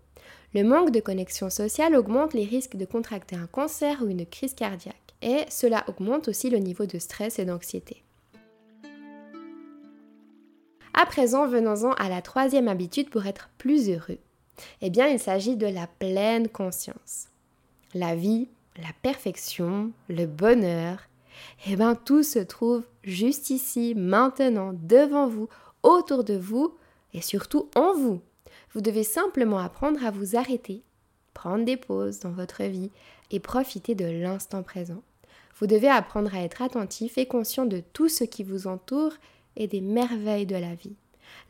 Le 0.54 0.64
manque 0.64 0.90
de 0.90 1.00
connexion 1.00 1.48
sociale 1.48 1.96
augmente 1.96 2.34
les 2.34 2.44
risques 2.44 2.76
de 2.76 2.84
contracter 2.84 3.36
un 3.36 3.46
cancer 3.46 4.02
ou 4.02 4.08
une 4.08 4.26
crise 4.26 4.54
cardiaque. 4.54 4.96
Et 5.22 5.44
cela 5.48 5.84
augmente 5.88 6.28
aussi 6.28 6.50
le 6.50 6.58
niveau 6.58 6.84
de 6.84 6.98
stress 6.98 7.38
et 7.38 7.44
d'anxiété. 7.44 8.02
À 10.94 11.06
présent, 11.06 11.46
venons-en 11.46 11.92
à 11.92 12.08
la 12.10 12.20
troisième 12.20 12.68
habitude 12.68 13.08
pour 13.08 13.26
être 13.26 13.48
plus 13.56 13.88
heureux. 13.88 14.18
Eh 14.82 14.90
bien, 14.90 15.06
il 15.06 15.18
s'agit 15.18 15.56
de 15.56 15.66
la 15.66 15.86
pleine 15.86 16.48
conscience. 16.48 17.28
La 17.94 18.14
vie, 18.14 18.48
la 18.76 18.92
perfection, 19.02 19.92
le 20.08 20.26
bonheur, 20.26 20.98
eh 21.66 21.76
bien, 21.76 21.94
tout 21.94 22.22
se 22.22 22.38
trouve 22.38 22.84
juste 23.04 23.48
ici, 23.48 23.94
maintenant, 23.94 24.72
devant 24.74 25.28
vous, 25.28 25.48
autour 25.82 26.24
de 26.24 26.34
vous 26.34 26.74
et 27.14 27.22
surtout 27.22 27.70
en 27.74 27.94
vous. 27.94 28.20
Vous 28.74 28.80
devez 28.80 29.04
simplement 29.04 29.58
apprendre 29.58 30.04
à 30.04 30.10
vous 30.10 30.36
arrêter, 30.36 30.82
prendre 31.34 31.64
des 31.64 31.76
pauses 31.76 32.20
dans 32.20 32.30
votre 32.30 32.62
vie 32.64 32.90
et 33.30 33.40
profiter 33.40 33.94
de 33.94 34.06
l'instant 34.06 34.62
présent. 34.62 35.02
Vous 35.56 35.66
devez 35.66 35.88
apprendre 35.88 36.34
à 36.34 36.42
être 36.42 36.62
attentif 36.62 37.18
et 37.18 37.26
conscient 37.26 37.66
de 37.66 37.82
tout 37.92 38.08
ce 38.08 38.24
qui 38.24 38.42
vous 38.42 38.66
entoure 38.66 39.12
et 39.56 39.66
des 39.66 39.80
merveilles 39.80 40.46
de 40.46 40.56
la 40.56 40.74
vie. 40.74 40.96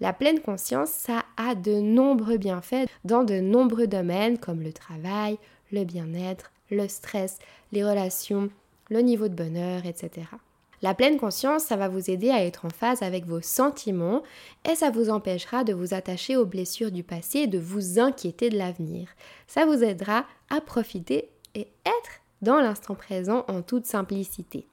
La 0.00 0.12
pleine 0.12 0.40
conscience, 0.40 0.90
ça 0.90 1.24
a 1.36 1.54
de 1.54 1.80
nombreux 1.80 2.38
bienfaits 2.38 2.88
dans 3.04 3.24
de 3.24 3.40
nombreux 3.40 3.86
domaines 3.86 4.38
comme 4.38 4.60
le 4.60 4.72
travail, 4.72 5.38
le 5.70 5.84
bien-être, 5.84 6.50
le 6.70 6.88
stress, 6.88 7.38
les 7.72 7.84
relations, 7.84 8.50
le 8.90 9.00
niveau 9.00 9.28
de 9.28 9.34
bonheur, 9.34 9.86
etc. 9.86 10.26
La 10.82 10.94
pleine 10.94 11.16
conscience, 11.16 11.62
ça 11.62 11.76
va 11.76 11.86
vous 11.86 12.10
aider 12.10 12.30
à 12.30 12.44
être 12.44 12.66
en 12.66 12.70
phase 12.70 13.02
avec 13.02 13.24
vos 13.24 13.40
sentiments 13.40 14.24
et 14.68 14.74
ça 14.74 14.90
vous 14.90 15.10
empêchera 15.10 15.62
de 15.62 15.72
vous 15.72 15.94
attacher 15.94 16.36
aux 16.36 16.44
blessures 16.44 16.90
du 16.90 17.04
passé 17.04 17.40
et 17.40 17.46
de 17.46 17.60
vous 17.60 18.00
inquiéter 18.00 18.50
de 18.50 18.58
l'avenir. 18.58 19.08
Ça 19.46 19.64
vous 19.64 19.84
aidera 19.84 20.26
à 20.50 20.60
profiter 20.60 21.28
et 21.54 21.68
être 21.86 22.20
dans 22.42 22.60
l'instant 22.60 22.96
présent 22.96 23.44
en 23.46 23.62
toute 23.62 23.86
simplicité. 23.86 24.66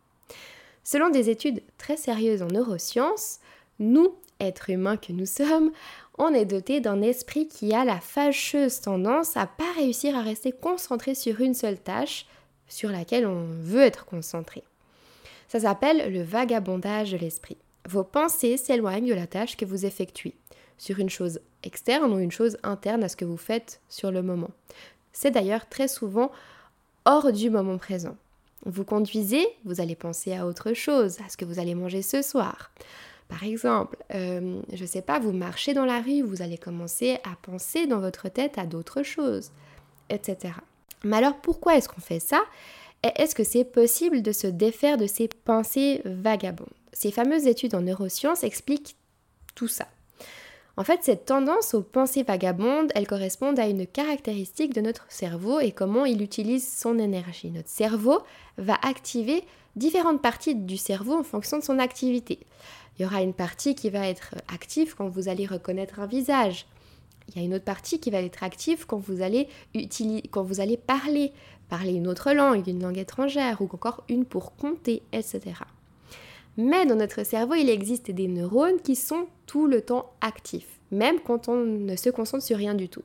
Selon 0.84 1.10
des 1.10 1.30
études 1.30 1.62
très 1.78 1.96
sérieuses 1.96 2.42
en 2.42 2.48
neurosciences, 2.48 3.40
nous 3.78 4.16
être 4.40 4.72
humain 4.72 4.98
que 4.98 5.12
nous 5.12 5.28
sommes, 5.28 5.72
on 6.18 6.34
est 6.34 6.46
doté 6.46 6.80
d'un 6.80 7.04
esprit 7.04 7.48
qui 7.48 7.72
a 7.74 7.86
la 7.86 8.00
fâcheuse 8.00 8.82
tendance 8.82 9.38
à 9.38 9.46
pas 9.46 9.72
réussir 9.76 10.16
à 10.16 10.22
rester 10.22 10.52
concentré 10.52 11.14
sur 11.14 11.40
une 11.40 11.54
seule 11.54 11.78
tâche 11.78 12.26
sur 12.68 12.90
laquelle 12.90 13.28
on 13.28 13.46
veut 13.62 13.82
être 13.82 14.06
concentré. 14.06 14.64
Ça 15.50 15.60
s'appelle 15.60 16.14
le 16.14 16.24
vagabondage 16.24 17.12
de 17.12 17.18
l'esprit. 17.18 17.58
Vos 17.90 18.06
pensées 18.06 18.56
s'éloignent 18.56 19.10
de 19.10 19.14
la 19.14 19.28
tâche 19.28 19.58
que 19.58 19.66
vous 19.66 19.86
effectuez, 19.86 20.36
sur 20.78 21.00
une 21.00 21.10
chose 21.10 21.42
externe 21.64 22.14
ou 22.14 22.20
une 22.20 22.32
chose 22.32 22.58
interne 22.64 23.04
à 23.04 23.10
ce 23.10 23.18
que 23.18 23.26
vous 23.26 23.36
faites 23.36 23.82
sur 23.90 24.12
le 24.12 24.22
moment. 24.22 24.52
C'est 25.12 25.32
d'ailleurs 25.32 25.68
très 25.68 25.90
souvent 25.90 26.32
hors 27.04 27.34
du 27.34 27.50
moment 27.50 27.78
présent. 27.78 28.16
Vous 28.66 28.86
conduisez, 28.86 29.46
vous 29.66 29.82
allez 29.82 29.96
penser 29.96 30.34
à 30.34 30.46
autre 30.46 30.74
chose, 30.74 31.18
à 31.26 31.30
ce 31.30 31.36
que 31.36 31.46
vous 31.46 31.60
allez 31.60 31.76
manger 31.76 32.02
ce 32.02 32.22
soir, 32.22 32.72
par 33.30 33.44
exemple, 33.44 33.96
euh, 34.16 34.60
je 34.74 34.82
ne 34.82 34.88
sais 34.88 35.04
pas, 35.04 35.20
vous 35.20 35.32
marchez 35.32 35.76
dans 35.76 35.86
la 35.86 36.02
rue, 36.02 36.24
vous 36.24 36.42
allez 36.42 36.58
commencer 36.58 37.20
à 37.24 37.36
penser 37.44 37.86
dans 37.86 38.00
votre 38.00 38.28
tête 38.28 38.58
à 38.58 38.66
d'autres 38.66 39.04
choses, 39.04 39.52
etc. 40.10 40.56
Mais 41.04 41.18
alors 41.18 41.36
pourquoi 41.38 41.78
est-ce 41.78 41.88
qu'on 41.88 42.02
fait 42.02 42.20
ça? 42.20 42.42
Est-ce 43.04 43.36
que 43.36 43.44
c'est 43.44 43.66
possible 43.66 44.22
de 44.22 44.32
se 44.32 44.48
défaire 44.48 44.98
de 44.98 45.08
ces 45.08 45.28
pensées 45.28 46.02
vagabondes? 46.06 46.68
Ces 46.92 47.12
fameuses 47.12 47.48
études 47.48 47.76
en 47.76 47.82
neurosciences 47.82 48.44
expliquent 48.44 48.96
tout 49.56 49.68
ça. 49.68 49.88
En 50.76 50.84
fait, 50.86 51.04
cette 51.04 51.26
tendance 51.26 51.74
aux 51.74 51.82
pensées 51.82 52.24
vagabondes, 52.24 52.92
elles 52.96 53.08
correspondent 53.08 53.60
à 53.60 53.68
une 53.68 53.86
caractéristique 53.86 54.74
de 54.74 54.80
notre 54.80 55.06
cerveau 55.10 55.60
et 55.60 55.74
comment 55.74 56.06
il 56.06 56.22
utilise 56.22 56.66
son 56.66 56.98
énergie. 56.98 57.52
Notre 57.52 57.70
cerveau 57.70 58.20
va 58.58 58.78
activer 58.82 59.44
différentes 59.76 60.22
parties 60.22 60.56
du 60.56 60.78
cerveau 60.78 61.16
en 61.20 61.24
fonction 61.24 61.58
de 61.58 61.64
son 61.64 61.80
activité. 61.80 62.40
Il 62.98 63.04
y 63.04 63.06
aura 63.06 63.22
une 63.22 63.34
partie 63.34 63.76
qui 63.76 63.90
va 63.90 64.08
être 64.08 64.36
active 64.54 64.96
quand 64.96 65.10
vous 65.10 65.28
allez 65.28 65.46
reconnaître 65.46 66.00
un 66.00 66.06
visage. 66.06 66.66
Il 67.28 67.38
y 67.38 67.44
a 67.44 67.46
une 67.46 67.54
autre 67.54 67.66
partie 67.66 68.00
qui 68.00 68.10
va 68.10 68.22
être 68.22 68.44
active 68.44 68.86
quand 68.86 68.98
vous 68.98 69.22
allez, 69.22 69.48
quand 70.32 70.44
vous 70.44 70.62
allez 70.62 70.78
parler, 70.78 71.32
parler 71.70 71.94
une 71.94 72.08
autre 72.08 72.34
langue, 72.34 72.68
une 72.68 72.82
langue 72.82 72.98
étrangère, 72.98 73.62
ou 73.62 73.66
encore 73.66 74.04
une 74.10 74.26
pour 74.26 74.56
compter, 74.56 75.04
etc. 75.14 75.42
Mais 76.58 76.86
dans 76.86 76.96
notre 76.96 77.24
cerveau, 77.24 77.54
il 77.54 77.70
existe 77.70 78.12
des 78.12 78.28
neurones 78.28 78.82
qui 78.82 78.96
sont 78.96 79.28
tout 79.46 79.68
le 79.68 79.82
temps 79.82 80.12
actifs, 80.20 80.80
même 80.92 81.20
quand 81.20 81.48
on 81.48 81.64
ne 81.64 81.96
se 81.96 82.10
concentre 82.10 82.44
sur 82.44 82.58
rien 82.58 82.74
du 82.74 82.90
tout. 82.90 83.04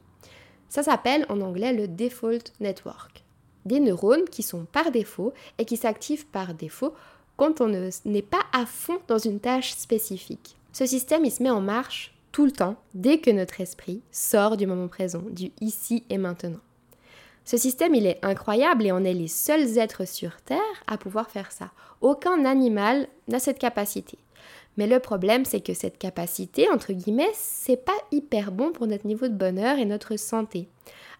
Ça 0.68 0.82
s'appelle 0.82 1.24
en 1.28 1.40
anglais 1.40 1.72
le 1.72 1.86
default 1.86 2.52
network. 2.58 3.22
Des 3.64 3.80
neurones 3.80 4.24
qui 4.24 4.42
sont 4.42 4.64
par 4.64 4.90
défaut 4.90 5.32
et 5.58 5.64
qui 5.64 5.76
s'activent 5.76 6.26
par 6.26 6.52
défaut 6.54 6.94
quand 7.36 7.60
on 7.60 7.68
n'est 8.04 8.22
pas 8.22 8.42
à 8.52 8.66
fond 8.66 8.98
dans 9.06 9.18
une 9.18 9.40
tâche 9.40 9.74
spécifique. 9.74 10.56
Ce 10.72 10.86
système, 10.86 11.24
il 11.24 11.30
se 11.30 11.42
met 11.42 11.50
en 11.50 11.60
marche 11.60 12.14
tout 12.32 12.44
le 12.44 12.50
temps 12.50 12.76
dès 12.94 13.18
que 13.18 13.30
notre 13.30 13.60
esprit 13.60 14.02
sort 14.10 14.56
du 14.56 14.66
moment 14.66 14.88
présent, 14.88 15.22
du 15.30 15.52
ici 15.60 16.02
et 16.10 16.18
maintenant. 16.18 16.58
Ce 17.44 17.56
système, 17.58 17.94
il 17.94 18.06
est 18.06 18.18
incroyable 18.22 18.86
et 18.86 18.92
on 18.92 19.04
est 19.04 19.12
les 19.12 19.28
seuls 19.28 19.78
êtres 19.78 20.06
sur 20.06 20.40
Terre 20.42 20.58
à 20.86 20.96
pouvoir 20.96 21.30
faire 21.30 21.52
ça. 21.52 21.70
Aucun 22.00 22.44
animal 22.44 23.06
n'a 23.28 23.38
cette 23.38 23.58
capacité. 23.58 24.18
Mais 24.76 24.86
le 24.86 24.98
problème, 24.98 25.44
c'est 25.44 25.60
que 25.60 25.74
cette 25.74 25.98
capacité, 25.98 26.68
entre 26.70 26.92
guillemets, 26.92 27.30
c'est 27.34 27.84
pas 27.84 27.92
hyper 28.10 28.50
bon 28.50 28.72
pour 28.72 28.86
notre 28.86 29.06
niveau 29.06 29.28
de 29.28 29.34
bonheur 29.34 29.78
et 29.78 29.84
notre 29.84 30.16
santé. 30.16 30.68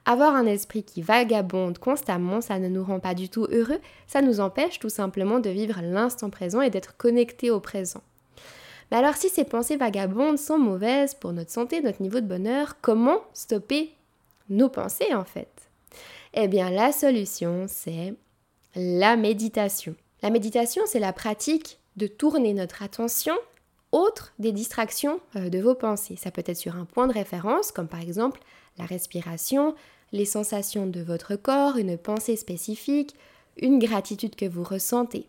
Avoir 0.07 0.35
un 0.35 0.47
esprit 0.47 0.83
qui 0.83 1.03
vagabonde 1.03 1.79
constamment, 1.79 2.41
ça 2.41 2.59
ne 2.59 2.69
nous 2.69 2.85
rend 2.85 3.01
pas 3.01 3.15
du 3.15 3.29
tout 3.29 3.47
heureux, 3.51 3.79
ça 4.07 4.21
nous 4.21 4.41
empêche 4.41 4.79
tout 4.79 4.91
simplement 4.91 5.41
de 5.41 5.51
vivre 5.51 5.81
l'instant 5.83 6.31
présent 6.31 6.61
et 6.61 6.71
d'être 6.71 6.97
connecté 6.97 7.51
au 7.51 7.61
présent. 7.61 8.03
Mais 8.91 8.99
alors 8.99 9.15
si 9.15 9.29
ces 9.29 9.45
pensées 9.45 9.77
vagabondes 9.77 10.39
sont 10.39 10.59
mauvaises 10.59 11.15
pour 11.15 11.33
notre 11.33 11.51
santé, 11.51 11.81
notre 11.81 12.03
niveau 12.03 12.21
de 12.21 12.27
bonheur, 12.27 12.77
comment 12.83 13.21
stopper 13.33 13.95
nos 14.51 14.69
pensées 14.69 15.15
en 15.15 15.25
fait? 15.25 15.54
Eh 16.37 16.49
bien 16.49 16.69
la 16.69 16.91
solution 16.91 17.67
c'est 17.69 18.15
la 18.75 19.17
méditation. 19.17 19.95
La 20.21 20.31
méditation 20.31 20.83
c'est 20.85 20.99
la 20.99 21.13
pratique 21.13 21.79
de 21.97 22.09
tourner 22.09 22.55
notre 22.55 22.83
attention 22.83 23.35
autre 23.93 24.35
des 24.41 24.51
distractions 24.51 25.21
euh, 25.37 25.49
de 25.49 25.61
vos 25.61 25.77
pensées. 25.77 26.17
Ça 26.17 26.33
peut 26.33 26.43
être 26.45 26.57
sur 26.57 26.75
un 26.75 26.87
point 26.87 27.07
de 27.07 27.13
référence 27.13 27.71
comme 27.71 27.87
par 27.87 28.01
exemple 28.01 28.41
la 28.79 28.85
respiration, 28.85 29.77
les 30.11 30.25
sensations 30.25 30.89
de 30.89 31.01
votre 31.01 31.37
corps, 31.37 31.77
une 31.77 31.97
pensée 31.97 32.35
spécifique, 32.35 33.15
une 33.57 33.79
gratitude 33.79 34.35
que 34.35 34.47
vous 34.47 34.65
ressentez. 34.65 35.29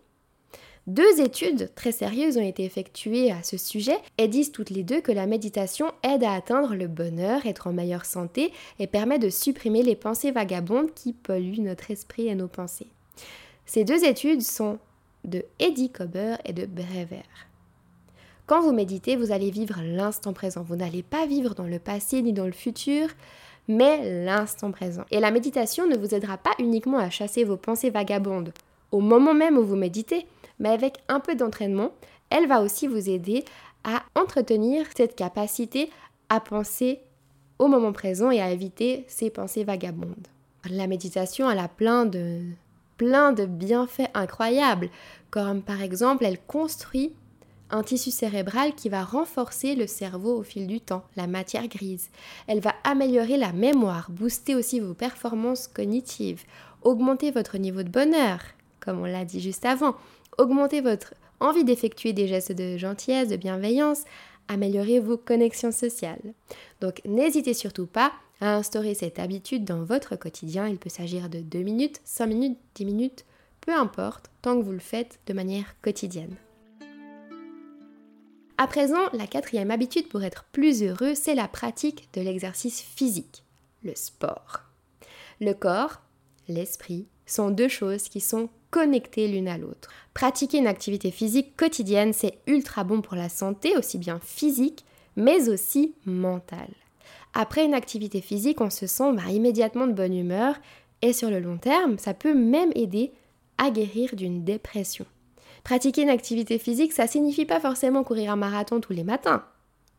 Deux 0.88 1.20
études 1.20 1.72
très 1.74 1.92
sérieuses 1.92 2.38
ont 2.38 2.48
été 2.48 2.64
effectuées 2.64 3.32
à 3.32 3.42
ce 3.42 3.58
sujet 3.58 3.98
et 4.20 4.28
disent 4.28 4.52
toutes 4.52 4.70
les 4.70 4.84
deux 4.84 5.02
que 5.02 5.12
la 5.12 5.26
méditation 5.26 5.92
aide 6.04 6.24
à 6.24 6.34
atteindre 6.34 6.76
le 6.76 6.88
bonheur, 6.88 7.48
être 7.48 7.66
en 7.66 7.74
meilleure 7.74 8.06
santé 8.06 8.54
et 8.78 8.86
permet 8.86 9.18
de 9.18 9.30
supprimer 9.30 9.82
les 9.82 9.96
pensées 9.96 10.30
vagabondes 10.30 10.94
qui 10.94 11.14
polluent 11.14 11.62
notre 11.62 11.90
esprit 11.90 12.28
et 12.28 12.36
nos 12.36 12.48
pensées. 12.48 12.88
Ces 13.66 13.84
deux 13.84 14.06
études 14.06 14.44
sont 14.44 14.78
de 15.24 15.44
Eddie 15.58 15.90
Cober 15.90 16.36
et 16.46 16.54
de 16.54 16.68
Brever. 16.68 17.24
Quand 18.46 18.62
vous 18.62 18.72
méditez, 18.72 19.16
vous 19.16 19.32
allez 19.32 19.50
vivre 19.50 19.82
l'instant 19.82 20.34
présent. 20.34 20.62
Vous 20.62 20.76
n'allez 20.76 21.02
pas 21.02 21.26
vivre 21.26 21.56
dans 21.56 21.64
le 21.64 21.80
passé 21.80 22.22
ni 22.22 22.32
dans 22.32 22.46
le 22.46 22.52
futur, 22.52 23.08
mais 23.68 24.24
l'instant 24.24 24.70
présent. 24.70 25.06
Et 25.10 25.20
la 25.20 25.32
méditation 25.32 25.88
ne 25.88 25.98
vous 25.98 26.14
aidera 26.14 26.38
pas 26.38 26.54
uniquement 26.60 27.00
à 27.00 27.10
chasser 27.10 27.44
vos 27.44 27.58
pensées 27.58 27.90
vagabondes 27.90 28.54
au 28.96 29.02
moment 29.02 29.34
même 29.34 29.58
où 29.58 29.64
vous 29.64 29.76
méditez, 29.76 30.26
mais 30.60 30.70
avec 30.70 30.98
un 31.08 31.20
peu 31.20 31.36
d'entraînement, 31.36 31.92
elle 32.30 32.48
va 32.48 32.62
aussi 32.62 32.88
vous 32.88 33.10
aider 33.10 33.46
à 33.84 34.04
entretenir 34.16 34.86
cette 34.96 35.16
capacité 35.16 35.90
à 36.30 36.40
penser 36.40 37.00
au 37.60 37.68
moment 37.68 37.94
présent 37.94 38.32
et 38.32 38.42
à 38.42 38.52
éviter 38.52 39.06
ces 39.08 39.30
pensées 39.30 39.64
vagabondes. 39.64 40.28
La 40.70 40.88
méditation, 40.88 41.50
elle 41.50 41.60
a 41.60 41.68
plein 41.68 42.06
de, 42.06 42.42
plein 42.98 43.32
de 43.32 43.46
bienfaits 43.46 44.10
incroyables, 44.14 44.90
comme 45.30 45.62
par 45.62 45.82
exemple, 45.82 46.26
elle 46.26 46.40
construit 46.40 47.14
un 47.70 47.84
tissu 47.84 48.12
cérébral 48.12 48.74
qui 48.76 48.90
va 48.90 49.04
renforcer 49.04 49.76
le 49.76 49.88
cerveau 49.88 50.38
au 50.38 50.44
fil 50.44 50.68
du 50.68 50.80
temps, 50.80 51.04
la 51.16 51.28
matière 51.28 51.68
grise. 51.68 52.10
Elle 52.48 52.60
va 52.60 52.74
améliorer 52.84 53.38
la 53.38 53.54
mémoire, 53.54 54.10
booster 54.12 54.56
aussi 54.56 54.80
vos 54.80 54.94
performances 54.94 55.68
cognitives, 55.68 56.44
augmenter 56.84 57.32
votre 57.32 57.58
niveau 57.58 57.84
de 57.84 57.90
bonheur, 57.90 58.40
comme 58.80 59.00
on 59.00 59.06
l'a 59.06 59.26
dit 59.26 59.42
juste 59.42 59.66
avant, 59.66 59.96
augmenter 60.38 60.82
votre 60.82 61.14
envie 61.40 61.64
d'effectuer 61.64 62.14
des 62.14 62.28
gestes 62.28 62.52
de 62.52 62.78
gentillesse, 62.78 63.30
de 63.30 63.36
bienveillance, 63.36 64.04
améliorer 64.48 65.00
vos 65.00 65.18
connexions 65.18 65.72
sociales. 65.72 66.34
Donc 66.82 67.02
n'hésitez 67.06 67.54
surtout 67.54 67.88
pas 67.88 68.14
à 68.42 68.56
instaurer 68.56 68.94
cette 68.94 69.20
habitude 69.20 69.64
dans 69.64 69.84
votre 69.84 70.16
quotidien. 70.16 70.68
Il 70.68 70.78
peut 70.78 70.90
s'agir 70.90 71.30
de 71.30 71.40
2 71.40 71.60
minutes, 71.60 72.02
5 72.04 72.26
minutes, 72.28 72.58
10 72.76 72.86
minutes, 72.86 73.26
peu 73.62 73.74
importe, 73.74 74.30
tant 74.42 74.58
que 74.58 74.64
vous 74.64 74.72
le 74.72 74.80
faites 74.80 75.20
de 75.28 75.34
manière 75.34 75.76
quotidienne. 75.82 76.36
À 78.58 78.68
présent, 78.68 79.10
la 79.12 79.28
quatrième 79.28 79.72
habitude 79.72 80.08
pour 80.08 80.24
être 80.24 80.46
plus 80.52 80.82
heureux, 80.82 81.14
c'est 81.14 81.36
la 81.36 81.50
pratique 81.50 82.08
de 82.14 82.22
l'exercice 82.22 82.82
physique, 82.82 83.44
le 83.84 83.94
sport. 83.96 84.62
Le 85.42 85.54
corps, 85.54 86.02
l'esprit 86.48 87.08
sont 87.26 87.50
deux 87.50 87.68
choses 87.68 88.04
qui 88.04 88.22
sont 88.22 88.50
connectées 88.76 89.30
l'une 89.30 89.48
à 89.48 89.58
l'autre. 89.58 89.88
Pratiquer 90.14 90.58
une 90.58 90.68
activité 90.68 91.10
physique 91.10 91.56
quotidienne, 91.56 92.12
c'est 92.12 92.40
ultra 92.46 92.84
bon 92.84 93.00
pour 93.00 93.16
la 93.16 93.30
santé, 93.30 93.78
aussi 93.78 93.98
bien 93.98 94.20
physique, 94.22 94.84
mais 95.16 95.48
aussi 95.48 95.96
mentale. 96.06 96.74
Après 97.34 97.64
une 97.64 97.74
activité 97.74 98.20
physique, 98.20 98.60
on 98.60 98.70
se 98.70 98.86
sent 98.86 99.14
bah, 99.14 99.32
immédiatement 99.32 99.88
de 99.88 99.94
bonne 99.94 100.14
humeur 100.14 100.56
et 101.02 101.14
sur 101.14 101.30
le 101.30 101.40
long 101.40 101.58
terme, 101.58 101.98
ça 101.98 102.14
peut 102.14 102.34
même 102.34 102.74
aider 102.76 103.14
à 103.58 103.70
guérir 103.70 104.14
d'une 104.14 104.44
dépression. 104.44 105.06
Pratiquer 105.64 106.02
une 106.02 106.10
activité 106.10 106.60
physique, 106.60 106.92
ça 106.92 107.08
signifie 107.08 107.46
pas 107.46 107.62
forcément 107.62 108.04
courir 108.04 108.34
un 108.34 108.36
marathon 108.36 108.82
tous 108.82 108.92
les 108.92 109.06
matins. 109.06 109.46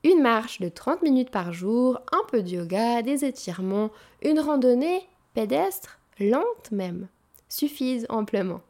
Une 0.04 0.20
marche 0.20 0.60
de 0.60 0.68
30 0.68 1.00
minutes 1.00 1.30
par 1.30 1.54
jour, 1.54 1.98
un 2.12 2.26
peu 2.30 2.42
de 2.42 2.50
yoga, 2.50 3.00
des 3.00 3.24
étirements, 3.24 3.90
une 4.20 4.38
randonnée 4.38 5.00
pédestre, 5.32 5.98
lente 6.20 6.70
même, 6.72 7.08
suffisent 7.48 8.06
amplement. 8.08 8.60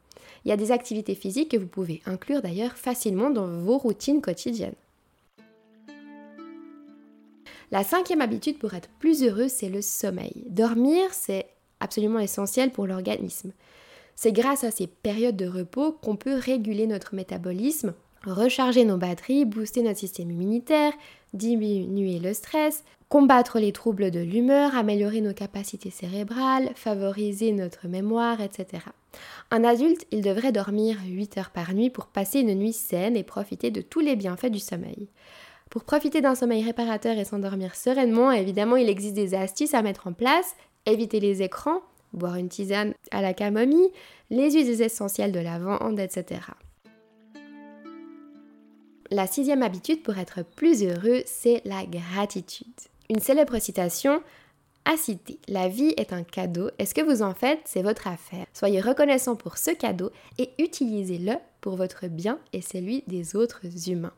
Il 0.45 0.49
y 0.49 0.53
a 0.53 0.57
des 0.57 0.73
activités 0.73 1.15
physiques 1.15 1.51
que 1.51 1.57
vous 1.57 1.67
pouvez 1.67 2.03
inclure 2.07 2.43
d'ailleurs 2.43 2.77
facilement 2.77 3.31
dans 3.31 3.47
vos 3.47 3.79
routines 3.79 4.23
quotidiennes. 4.23 4.75
La 7.73 7.83
cinquième 7.83 8.21
habitude 8.21 8.59
pour 8.59 8.75
être 8.75 8.89
plus 9.01 9.25
heureux, 9.25 9.49
c'est 9.49 9.69
le 9.69 9.83
sommeil. 9.83 10.45
Dormir, 10.49 11.13
c'est 11.13 11.47
absolument 11.81 12.21
essentiel 12.21 12.71
pour 12.71 12.87
l'organisme. 12.87 13.53
C'est 14.15 14.33
grâce 14.33 14.63
à 14.63 14.71
ces 14.71 14.87
périodes 14.87 15.37
de 15.37 15.49
repos 15.49 15.93
qu'on 15.93 16.17
peut 16.17 16.37
réguler 16.37 16.87
notre 16.87 17.15
métabolisme, 17.15 17.93
recharger 18.25 18.85
nos 18.85 18.97
batteries, 18.97 19.45
booster 19.45 19.83
notre 19.83 19.99
système 19.99 20.31
immunitaire, 20.31 20.93
diminuer 21.35 22.19
le 22.19 22.33
stress, 22.35 22.85
combattre 23.09 23.59
les 23.59 23.73
troubles 23.73 24.11
de 24.11 24.21
l'humeur, 24.21 24.75
améliorer 24.75 25.21
nos 25.21 25.33
capacités 25.33 25.91
cérébrales, 25.91 26.71
favoriser 26.75 27.53
notre 27.53 27.87
mémoire, 27.87 28.41
etc. 28.41 28.83
Un 29.51 29.65
adulte, 29.65 30.07
il 30.11 30.23
devrait 30.23 30.53
dormir 30.53 30.99
8 31.07 31.39
heures 31.39 31.51
par 31.51 31.73
nuit 31.73 31.91
pour 31.91 32.07
passer 32.07 32.41
une 32.41 32.55
nuit 32.55 32.73
saine 32.73 33.17
et 33.17 33.23
profiter 33.23 33.71
de 33.71 33.81
tous 33.81 34.01
les 34.01 34.17
bienfaits 34.17 34.51
du 34.51 34.59
sommeil. 34.59 35.09
Pour 35.71 35.85
profiter 35.85 36.21
d'un 36.21 36.35
sommeil 36.35 36.65
réparateur 36.65 37.17
et 37.17 37.25
s'endormir 37.25 37.75
sereinement, 37.75 38.33
évidemment, 38.33 38.77
il 38.77 38.89
existe 38.89 39.15
des 39.15 39.35
astuces 39.35 39.75
à 39.75 39.83
mettre 39.83 40.07
en 40.07 40.13
place. 40.13 40.57
Éviter 40.85 41.21
les 41.21 41.43
écrans, 41.43 41.81
boire 42.13 42.37
une 42.37 42.49
tisane 42.49 42.95
à 43.11 43.21
la 43.21 43.35
camomille, 43.35 43.91
les 44.31 44.53
huiles 44.53 44.81
essentielles 44.83 45.33
de 45.33 45.41
lavande, 45.41 45.99
etc. 45.99 46.41
La 49.11 49.27
sixième 49.27 49.63
habitude 49.63 50.03
pour 50.03 50.19
être 50.19 50.45
plus 50.45 50.83
heureux, 50.83 51.23
c'est 51.27 51.63
la 51.65 51.85
gratitude. 51.85 52.67
Une 53.09 53.21
célèbre 53.21 53.59
citation 53.59 54.23
a 54.85 54.97
cité 54.97 55.39
La 55.49 55.69
vie 55.69 55.95
est 55.97 56.13
un 56.13 56.23
cadeau 56.23 56.71
et 56.79 56.87
ce 56.87 56.95
que 56.95 57.03
vous 57.03 57.23
en 57.23 57.35
faites, 57.35 57.61
c'est 57.65 57.83
votre 57.83 58.09
affaire. 58.09 58.47
Soyez 58.53 58.81
reconnaissant 58.81 59.37
pour 59.37 59.59
ce 59.59 59.71
cadeau 59.71 60.11
et 60.39 60.51
utilisez-le 60.59 61.35
pour 61.61 61.77
votre 61.77 62.07
bien 62.07 62.39
et 62.53 62.63
celui 62.63 63.05
des 63.07 63.37
autres 63.37 63.89
humains. 63.89 64.15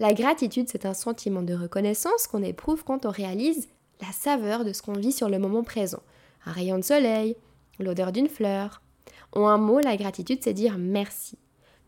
La 0.00 0.12
gratitude, 0.12 0.68
c'est 0.70 0.86
un 0.86 0.94
sentiment 0.94 1.42
de 1.42 1.54
reconnaissance 1.54 2.26
qu'on 2.26 2.42
éprouve 2.42 2.84
quand 2.84 3.06
on 3.06 3.10
réalise 3.10 3.68
la 4.00 4.12
saveur 4.12 4.64
de 4.64 4.72
ce 4.72 4.82
qu'on 4.82 4.92
vit 4.92 5.12
sur 5.12 5.28
le 5.28 5.38
moment 5.38 5.64
présent 5.64 6.02
un 6.46 6.52
rayon 6.52 6.78
de 6.78 6.84
soleil, 6.84 7.36
l'odeur 7.78 8.12
d'une 8.12 8.28
fleur. 8.28 8.80
En 9.32 9.46
un 9.46 9.58
mot, 9.58 9.80
la 9.80 9.96
gratitude, 9.96 10.40
c'est 10.42 10.54
dire 10.54 10.76
merci. 10.78 11.38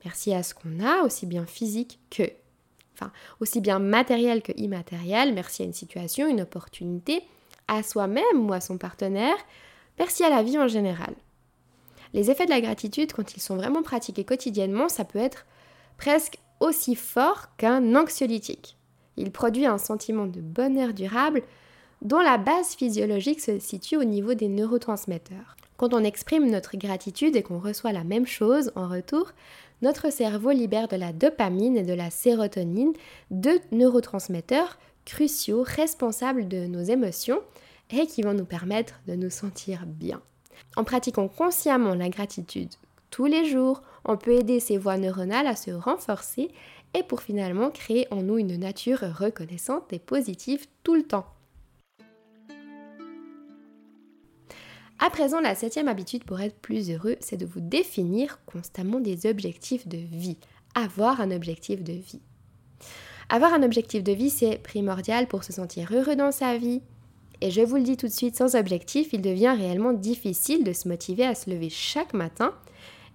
Merci 0.04 0.34
à 0.34 0.42
ce 0.42 0.54
qu'on 0.54 0.84
a, 0.84 1.02
aussi 1.02 1.26
bien 1.26 1.46
physique 1.46 1.98
que, 2.10 2.30
aussi 3.40 3.60
bien 3.60 3.78
matériel 3.78 4.42
que 4.42 4.52
immatériel. 4.56 5.34
Merci 5.34 5.62
à 5.62 5.66
une 5.66 5.72
situation, 5.72 6.28
une 6.28 6.42
opportunité, 6.42 7.22
à 7.68 7.82
soi-même 7.82 8.48
ou 8.48 8.52
à 8.52 8.60
son 8.60 8.78
partenaire. 8.78 9.36
Merci 9.98 10.24
à 10.24 10.30
la 10.30 10.42
vie 10.42 10.58
en 10.58 10.68
général. 10.68 11.14
Les 12.12 12.30
effets 12.30 12.46
de 12.46 12.50
la 12.50 12.60
gratitude, 12.60 13.12
quand 13.12 13.36
ils 13.36 13.40
sont 13.40 13.56
vraiment 13.56 13.82
pratiqués 13.82 14.24
quotidiennement, 14.24 14.88
ça 14.88 15.04
peut 15.04 15.18
être 15.18 15.46
presque 15.96 16.38
aussi 16.58 16.94
fort 16.94 17.56
qu'un 17.56 17.94
anxiolytique. 17.94 18.76
Il 19.16 19.30
produit 19.30 19.66
un 19.66 19.78
sentiment 19.78 20.26
de 20.26 20.40
bonheur 20.40 20.92
durable 20.92 21.42
dont 22.02 22.20
la 22.20 22.38
base 22.38 22.74
physiologique 22.74 23.40
se 23.40 23.58
situe 23.58 23.96
au 23.96 24.04
niveau 24.04 24.34
des 24.34 24.48
neurotransmetteurs. 24.48 25.56
Quand 25.76 25.94
on 25.94 26.04
exprime 26.04 26.50
notre 26.50 26.76
gratitude 26.76 27.36
et 27.36 27.42
qu'on 27.42 27.58
reçoit 27.58 27.92
la 27.92 28.04
même 28.04 28.26
chose 28.26 28.72
en 28.74 28.88
retour, 28.88 29.32
notre 29.82 30.12
cerveau 30.12 30.50
libère 30.50 30.88
de 30.88 30.96
la 30.96 31.12
dopamine 31.12 31.76
et 31.76 31.82
de 31.82 31.94
la 31.94 32.10
sérotonine, 32.10 32.92
deux 33.30 33.60
neurotransmetteurs 33.72 34.78
cruciaux 35.04 35.64
responsables 35.66 36.48
de 36.48 36.66
nos 36.66 36.82
émotions 36.82 37.40
et 37.90 38.06
qui 38.06 38.22
vont 38.22 38.34
nous 38.34 38.44
permettre 38.44 39.00
de 39.06 39.14
nous 39.14 39.30
sentir 39.30 39.84
bien. 39.86 40.20
En 40.76 40.84
pratiquant 40.84 41.28
consciemment 41.28 41.94
la 41.94 42.08
gratitude 42.08 42.70
tous 43.10 43.26
les 43.26 43.44
jours, 43.44 43.82
on 44.04 44.16
peut 44.16 44.34
aider 44.34 44.60
ces 44.60 44.78
voies 44.78 44.96
neuronales 44.96 45.48
à 45.48 45.56
se 45.56 45.70
renforcer 45.72 46.48
et 46.94 47.02
pour 47.02 47.22
finalement 47.22 47.70
créer 47.70 48.06
en 48.10 48.22
nous 48.22 48.38
une 48.38 48.56
nature 48.56 49.00
reconnaissante 49.00 49.92
et 49.92 49.98
positive 49.98 50.66
tout 50.84 50.94
le 50.94 51.02
temps. 51.02 51.26
À 55.02 55.08
présent, 55.08 55.40
la 55.40 55.54
septième 55.54 55.88
habitude 55.88 56.24
pour 56.24 56.42
être 56.42 56.60
plus 56.60 56.90
heureux, 56.90 57.16
c'est 57.20 57.38
de 57.38 57.46
vous 57.46 57.60
définir 57.60 58.38
constamment 58.44 59.00
des 59.00 59.24
objectifs 59.24 59.88
de 59.88 59.96
vie. 59.96 60.36
Avoir 60.74 61.22
un 61.22 61.30
objectif 61.30 61.82
de 61.82 61.94
vie. 61.94 62.20
Avoir 63.30 63.54
un 63.54 63.62
objectif 63.62 64.04
de 64.04 64.12
vie, 64.12 64.28
c'est 64.28 64.58
primordial 64.58 65.26
pour 65.26 65.42
se 65.42 65.54
sentir 65.54 65.90
heureux 65.90 66.16
dans 66.16 66.32
sa 66.32 66.58
vie. 66.58 66.82
Et 67.40 67.50
je 67.50 67.62
vous 67.62 67.76
le 67.76 67.82
dis 67.82 67.96
tout 67.96 68.08
de 68.08 68.12
suite, 68.12 68.36
sans 68.36 68.54
objectif, 68.54 69.14
il 69.14 69.22
devient 69.22 69.54
réellement 69.56 69.94
difficile 69.94 70.64
de 70.64 70.74
se 70.74 70.86
motiver 70.86 71.24
à 71.24 71.34
se 71.34 71.48
lever 71.48 71.70
chaque 71.70 72.12
matin 72.12 72.52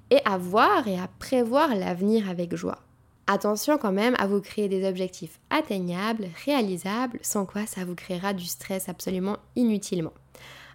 et 0.09 0.21
à 0.25 0.39
voir 0.39 0.87
et 0.87 0.97
à 0.97 1.07
prévoir 1.19 1.75
l'avenir 1.75 2.31
avec 2.31 2.55
joie. 2.55 2.79
Attention 3.27 3.77
quand 3.77 3.91
même 3.91 4.15
à 4.17 4.25
vous 4.25 4.41
créer 4.41 4.69
des 4.69 4.87
objectifs 4.87 5.39
atteignables, 5.51 6.29
réalisables, 6.45 7.19
sans 7.21 7.45
quoi 7.45 7.67
ça 7.67 7.85
vous 7.85 7.95
créera 7.95 8.33
du 8.33 8.45
stress 8.45 8.89
absolument 8.89 9.37
inutilement. 9.55 10.13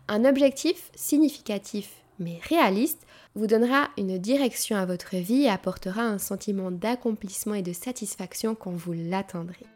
Un 0.09 0.25
objectif 0.25 0.90
significatif 0.95 2.00
mais 2.21 2.38
réaliste 2.49 3.07
vous 3.35 3.47
donnera 3.47 3.88
une 3.97 4.19
direction 4.19 4.76
à 4.76 4.85
votre 4.85 5.16
vie 5.16 5.45
et 5.45 5.49
apportera 5.49 6.02
un 6.02 6.19
sentiment 6.19 6.71
d'accomplissement 6.71 7.54
et 7.54 7.62
de 7.62 7.73
satisfaction 7.73 8.54
quand 8.54 8.73
vous 8.73 8.92
l'atteindrez. 8.92 9.66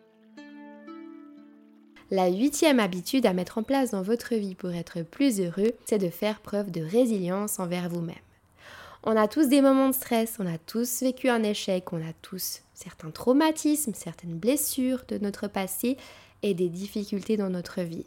La 2.11 2.29
huitième 2.29 2.81
habitude 2.81 3.27
à 3.27 3.33
mettre 3.33 3.59
en 3.59 3.63
place 3.63 3.91
dans 3.91 4.03
votre 4.03 4.35
vie 4.35 4.55
pour 4.55 4.71
être 4.73 5.03
plus 5.03 5.41
heureux, 5.41 5.73
c'est 5.87 5.99
de 5.99 6.11
faire 6.11 6.41
preuve 6.41 6.71
de 6.71 6.83
résilience 6.83 7.59
envers 7.59 7.89
vous-même. 7.89 8.15
On 9.05 9.17
a 9.17 9.27
tous 9.27 9.49
des 9.49 9.61
moments 9.61 9.89
de 9.89 9.95
stress, 9.95 10.37
on 10.39 10.47
a 10.47 10.59
tous 10.59 11.03
vécu 11.03 11.29
un 11.29 11.43
échec, 11.43 11.93
on 11.93 11.99
a 11.99 12.13
tous 12.23 12.63
certains 12.73 13.11
traumatismes, 13.11 13.95
certaines 13.95 14.35
blessures 14.35 15.03
de 15.09 15.19
notre 15.19 15.49
passé 15.49 15.97
et 16.43 16.55
des 16.55 16.69
difficultés 16.69 17.37
dans 17.37 17.51
notre 17.51 17.81
vie. 17.81 18.07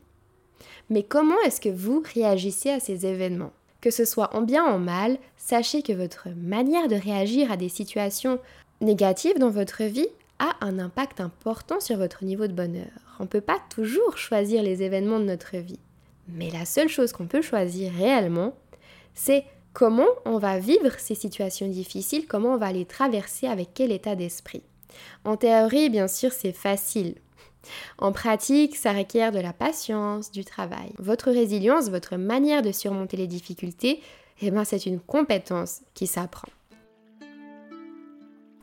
Mais 0.89 1.03
comment 1.03 1.39
est-ce 1.45 1.61
que 1.61 1.69
vous 1.69 2.03
réagissez 2.13 2.69
à 2.69 2.79
ces 2.79 3.05
événements? 3.05 3.51
Que 3.81 3.91
ce 3.91 4.05
soit 4.05 4.35
en 4.35 4.41
bien 4.41 4.65
ou 4.65 4.75
en 4.75 4.79
mal, 4.79 5.17
sachez 5.37 5.81
que 5.81 5.93
votre 5.93 6.29
manière 6.35 6.87
de 6.87 6.95
réagir 6.95 7.51
à 7.51 7.57
des 7.57 7.69
situations 7.69 8.39
négatives 8.81 9.39
dans 9.39 9.49
votre 9.49 9.83
vie 9.83 10.07
a 10.39 10.55
un 10.61 10.79
impact 10.79 11.19
important 11.19 11.79
sur 11.79 11.97
votre 11.97 12.23
niveau 12.23 12.47
de 12.47 12.53
bonheur. 12.53 12.91
On 13.19 13.23
ne 13.23 13.27
peut 13.27 13.41
pas 13.41 13.59
toujours 13.69 14.17
choisir 14.17 14.61
les 14.61 14.83
événements 14.83 15.19
de 15.19 15.25
notre 15.25 15.57
vie. 15.57 15.79
Mais 16.27 16.49
la 16.51 16.65
seule 16.65 16.89
chose 16.89 17.11
qu'on 17.11 17.27
peut 17.27 17.41
choisir 17.41 17.91
réellement, 17.93 18.53
c'est 19.13 19.45
comment 19.73 20.07
on 20.25 20.37
va 20.37 20.59
vivre 20.59 20.91
ces 20.97 21.15
situations 21.15 21.67
difficiles, 21.67 22.27
comment 22.27 22.53
on 22.53 22.57
va 22.57 22.71
les 22.71 22.85
traverser, 22.85 23.47
avec 23.47 23.69
quel 23.73 23.91
état 23.91 24.15
d'esprit. 24.15 24.63
En 25.23 25.37
théorie, 25.37 25.89
bien 25.89 26.07
sûr, 26.07 26.31
c'est 26.31 26.53
facile. 26.53 27.15
En 27.97 28.11
pratique, 28.11 28.75
ça 28.75 28.93
requiert 28.93 29.31
de 29.31 29.39
la 29.39 29.53
patience, 29.53 30.31
du 30.31 30.45
travail. 30.45 30.91
Votre 30.97 31.31
résilience, 31.31 31.89
votre 31.89 32.17
manière 32.17 32.61
de 32.61 32.71
surmonter 32.71 33.17
les 33.17 33.27
difficultés, 33.27 34.01
eh 34.41 34.51
ben, 34.51 34.63
c'est 34.63 34.85
une 34.85 34.99
compétence 34.99 35.81
qui 35.93 36.07
s'apprend. 36.07 36.49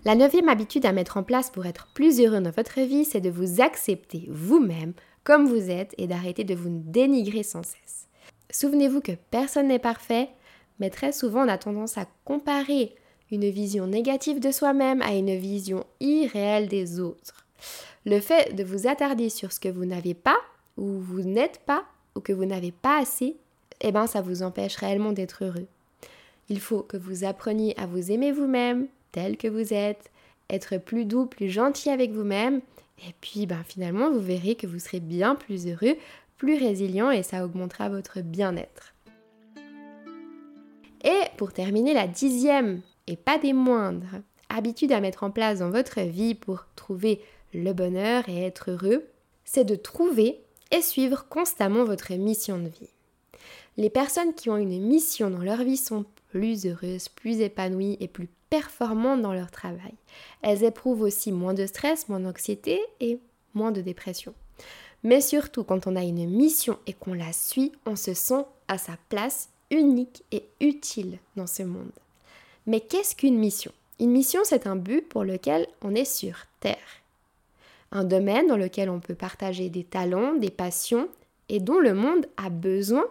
La 0.05 0.15
neuvième 0.15 0.51
habitude 0.51 0.85
à 0.85 0.93
mettre 0.93 1.17
en 1.17 1.23
place 1.23 1.51
pour 1.51 1.65
être 1.65 1.89
plus 1.95 2.21
heureux 2.21 2.41
dans 2.41 2.51
votre 2.51 2.81
vie, 2.81 3.07
c'est 3.07 3.23
de 3.23 3.31
vous 3.31 3.63
accepter 3.63 4.29
vous-même 4.29 4.93
comme 5.25 5.47
vous 5.47 5.71
êtes 5.71 5.95
et 5.97 6.07
d'arrêter 6.07 6.45
de 6.45 6.55
vous 6.55 6.69
dénigrer 6.71 7.43
sans 7.43 7.63
cesse. 7.63 8.07
Souvenez-vous 8.51 9.01
que 9.01 9.13
personne 9.31 9.69
n'est 9.69 9.79
parfait, 9.79 10.29
mais 10.79 10.91
très 10.91 11.13
souvent 11.13 11.47
on 11.47 11.49
a 11.49 11.57
tendance 11.57 11.97
à 11.97 12.07
comparer 12.27 12.95
une 13.31 13.49
vision 13.49 13.87
négative 13.87 14.41
de 14.41 14.51
soi-même 14.51 15.01
à 15.01 15.15
une 15.15 15.35
vision 15.35 15.85
irréelle 16.01 16.69
des 16.69 17.01
autres. 17.01 17.47
Le 18.07 18.21
fait 18.21 18.55
de 18.55 18.65
vous 18.65 18.87
attarder 18.87 19.31
sur 19.31 19.53
ce 19.53 19.61
que 19.61 19.69
vous 19.69 19.87
n'avez 19.87 20.15
pas, 20.15 20.37
ou 20.77 20.99
vous 20.99 21.23
n'êtes 21.23 21.61
pas, 21.65 21.85
ou 22.15 22.21
que 22.21 22.33
vous 22.33 22.45
n'avez 22.45 22.73
pas 22.73 22.99
assez, 22.99 23.37
eh 23.81 23.93
ben 23.93 24.07
ça 24.07 24.21
vous 24.21 24.43
empêche 24.43 24.77
réellement 24.77 25.13
d'être 25.13 25.45
heureux. 25.45 25.67
Il 26.51 26.61
faut 26.61 26.83
que 26.83 26.99
vous 26.99 27.25
appreniez 27.25 27.75
à 27.79 27.87
vous 27.87 28.13
aimer 28.13 28.31
vous-même, 28.31 28.89
tel 29.13 29.39
que 29.39 29.49
vous 29.49 29.73
êtes, 29.73 30.11
être 30.51 30.77
plus 30.77 31.07
doux, 31.07 31.25
plus 31.25 31.49
gentil 31.49 31.89
avec 31.89 32.13
vous-même, 32.13 32.61
et 33.09 33.15
puis 33.23 33.47
ben, 33.47 33.63
finalement 33.67 34.11
vous 34.11 34.21
verrez 34.21 34.55
que 34.55 34.67
vous 34.67 34.79
serez 34.79 35.01
bien 35.01 35.35
plus 35.35 35.67
heureux, 35.67 35.97
plus 36.37 36.59
résilient 36.59 37.11
et 37.11 37.23
ça 37.23 37.45
augmentera 37.45 37.89
votre 37.89 38.21
bien-être. 38.21 38.95
Et 41.05 41.21
pour 41.37 41.53
terminer, 41.53 41.95
la 41.95 42.07
dixième, 42.07 42.81
et 43.07 43.17
pas 43.17 43.39
des 43.39 43.53
moindres, 43.53 44.21
habitude 44.49 44.93
à 44.93 45.01
mettre 45.01 45.23
en 45.23 45.31
place 45.31 45.59
dans 45.59 45.71
votre 45.71 46.01
vie 46.01 46.35
pour 46.35 46.67
trouver 46.77 47.21
le 47.59 47.73
bonheur 47.73 48.29
et 48.29 48.45
être 48.45 48.71
heureux, 48.71 49.05
c'est 49.45 49.65
de 49.65 49.77
trouver 49.77 50.41
et 50.71 50.83
suivre 50.83 51.27
constamment 51.29 51.85
votre 51.85 52.13
mission 52.15 52.59
de 52.59 52.69
vie. 52.69 52.91
Les 53.77 53.91
personnes 53.91 54.35
qui 54.35 54.51
ont 54.51 54.57
une 54.57 54.81
mission 54.81 55.31
dans 55.31 55.43
leur 55.43 55.63
vie 55.63 55.77
sont 55.77 56.05
plus 56.31 56.67
heureuses, 56.67 57.09
plus 57.09 57.41
épanouies 57.41 57.97
et 58.01 58.09
plus 58.09 58.29
performantes 58.51 59.23
dans 59.23 59.33
leur 59.33 59.51
travail. 59.51 59.95
Elles 60.43 60.65
éprouvent 60.65 61.03
aussi 61.03 61.33
moins 61.33 61.55
de 61.55 61.67
stress, 61.67 62.09
moins 62.09 62.21
d'anxiété 62.21 62.81
et 63.01 63.19
moins 63.55 63.73
de 63.73 63.81
dépression. 63.81 64.35
Mais 65.03 65.21
surtout, 65.21 65.65
quand 65.65 65.87
on 65.87 65.97
a 65.97 66.03
une 66.03 66.29
mission 66.29 66.79
et 66.87 66.93
qu'on 66.93 67.15
la 67.15 67.33
suit, 67.33 67.73
on 67.85 67.97
se 67.97 68.15
sent 68.15 68.45
à 68.69 68.79
sa 68.79 68.97
place 69.09 69.51
unique 69.71 70.23
et 70.33 70.45
utile 70.61 71.19
dans 71.37 71.47
ce 71.47 71.63
monde. 71.63 71.93
Mais 72.67 72.81
qu'est-ce 72.81 73.15
qu'une 73.15 73.39
mission? 73.39 73.73
Une 74.01 74.11
mission, 74.11 74.41
c'est 74.45 74.67
un 74.67 74.77
but 74.77 75.03
pour 75.03 75.25
lequel 75.25 75.67
on 75.83 75.95
est 75.95 76.05
sur 76.05 76.37
Terre 76.61 77.04
un 77.95 78.05
domaine 78.05 78.49
dans 78.49 78.57
lequel 78.57 78.91
on 78.91 79.01
peut 79.01 79.15
partager 79.15 79.71
des 79.71 79.85
talents, 79.85 80.35
des 80.35 80.51
passions 80.51 81.09
et 81.49 81.61
dont 81.61 81.79
le 81.79 81.95
monde 81.95 82.27
a 82.37 82.51
besoin 82.51 83.05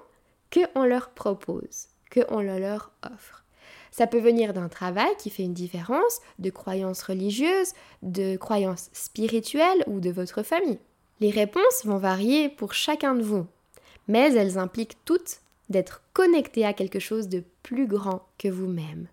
qu'on 0.53 0.83
leur 0.83 1.09
propose, 1.09 1.87
qu'on 2.13 2.41
le 2.41 2.59
leur 2.59 2.91
offre. 3.03 3.43
Ça 3.91 4.07
peut 4.07 4.19
venir 4.19 4.53
d'un 4.53 4.69
travail 4.69 5.15
qui 5.17 5.29
fait 5.29 5.43
une 5.43 5.53
différence, 5.53 6.19
de 6.39 6.49
croyances 6.49 7.03
religieuses, 7.03 7.73
de 8.01 8.37
croyances 8.37 8.89
spirituelles 8.91 9.83
ou 9.87 9.99
de 9.99 10.09
votre 10.09 10.43
famille. 10.43 10.79
Les 11.21 11.29
réponses 11.29 11.85
vont 11.85 11.97
varier 11.97 12.49
pour 12.49 12.73
chacun 12.73 13.15
de 13.15 13.23
vous, 13.23 13.45
mais 14.07 14.33
elles 14.33 14.57
impliquent 14.57 14.97
toutes 15.05 15.39
d'être 15.69 16.01
connecté 16.11 16.65
à 16.65 16.73
quelque 16.73 16.99
chose 16.99 17.29
de 17.29 17.43
plus 17.61 17.87
grand 17.87 18.27
que 18.37 18.49
vous-même. 18.49 19.07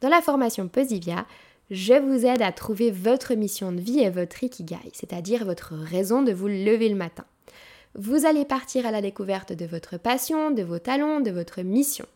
Dans 0.00 0.08
la 0.08 0.22
formation 0.22 0.68
Posivia, 0.68 1.26
je 1.70 1.94
vous 1.94 2.26
aide 2.26 2.42
à 2.42 2.50
trouver 2.50 2.90
votre 2.90 3.34
mission 3.34 3.70
de 3.70 3.80
vie 3.80 4.00
et 4.00 4.10
votre 4.10 4.42
ikigai, 4.42 4.90
c'est-à-dire 4.92 5.44
votre 5.44 5.74
raison 5.74 6.22
de 6.22 6.32
vous 6.32 6.48
lever 6.48 6.88
le 6.88 6.96
matin. 6.96 7.24
Vous 7.94 8.26
allez 8.26 8.44
partir 8.44 8.86
à 8.86 8.90
la 8.90 9.00
découverte 9.00 9.52
de 9.52 9.66
votre 9.66 9.96
passion, 9.96 10.50
de 10.50 10.62
vos 10.62 10.80
talents, 10.80 11.20
de 11.20 11.30
votre 11.30 11.62
mission. 11.62 12.06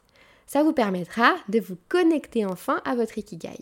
Ça 0.46 0.64
vous 0.64 0.72
permettra 0.72 1.34
de 1.48 1.60
vous 1.60 1.76
connecter 1.88 2.44
enfin 2.44 2.82
à 2.84 2.96
votre 2.96 3.16
ikigai, 3.16 3.58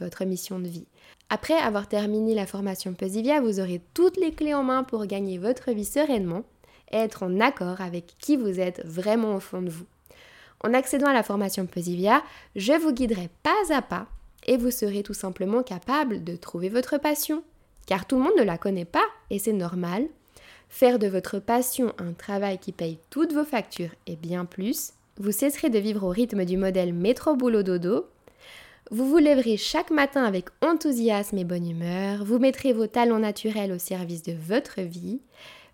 votre 0.00 0.24
mission 0.24 0.58
de 0.58 0.68
vie. 0.68 0.86
Après 1.28 1.54
avoir 1.54 1.88
terminé 1.88 2.34
la 2.34 2.46
formation 2.46 2.94
Posivia, 2.94 3.40
vous 3.40 3.60
aurez 3.60 3.82
toutes 3.92 4.16
les 4.16 4.32
clés 4.32 4.54
en 4.54 4.62
main 4.62 4.82
pour 4.82 5.06
gagner 5.06 5.36
votre 5.38 5.72
vie 5.72 5.84
sereinement 5.84 6.44
et 6.90 6.96
être 6.96 7.22
en 7.22 7.40
accord 7.40 7.80
avec 7.82 8.14
qui 8.18 8.36
vous 8.36 8.60
êtes 8.60 8.84
vraiment 8.86 9.34
au 9.34 9.40
fond 9.40 9.60
de 9.60 9.70
vous. 9.70 9.86
En 10.60 10.72
accédant 10.72 11.08
à 11.08 11.12
la 11.12 11.22
formation 11.22 11.66
Posivia, 11.66 12.22
je 12.56 12.72
vous 12.72 12.92
guiderai 12.92 13.28
pas 13.42 13.74
à 13.74 13.82
pas 13.82 14.06
et 14.44 14.56
vous 14.56 14.70
serez 14.70 15.02
tout 15.02 15.14
simplement 15.14 15.62
capable 15.62 16.24
de 16.24 16.36
trouver 16.36 16.68
votre 16.68 16.98
passion, 16.98 17.42
car 17.86 18.06
tout 18.06 18.16
le 18.16 18.22
monde 18.22 18.38
ne 18.38 18.44
la 18.44 18.58
connaît 18.58 18.84
pas 18.84 19.06
et 19.30 19.38
c'est 19.38 19.52
normal. 19.52 20.06
Faire 20.68 20.98
de 20.98 21.06
votre 21.06 21.38
passion 21.38 21.92
un 21.98 22.12
travail 22.12 22.58
qui 22.58 22.72
paye 22.72 22.98
toutes 23.10 23.32
vos 23.32 23.44
factures 23.44 23.94
et 24.06 24.16
bien 24.16 24.44
plus, 24.44 24.92
vous 25.18 25.32
cesserez 25.32 25.70
de 25.70 25.78
vivre 25.78 26.04
au 26.04 26.08
rythme 26.08 26.44
du 26.44 26.56
modèle 26.56 26.92
métro-boulot-dodo, 26.92 28.06
vous 28.90 29.08
vous 29.08 29.18
lèverez 29.18 29.56
chaque 29.56 29.90
matin 29.90 30.24
avec 30.24 30.46
enthousiasme 30.60 31.38
et 31.38 31.44
bonne 31.44 31.68
humeur, 31.68 32.24
vous 32.24 32.38
mettrez 32.38 32.72
vos 32.72 32.86
talents 32.86 33.18
naturels 33.18 33.72
au 33.72 33.78
service 33.78 34.22
de 34.22 34.34
votre 34.34 34.80
vie, 34.82 35.20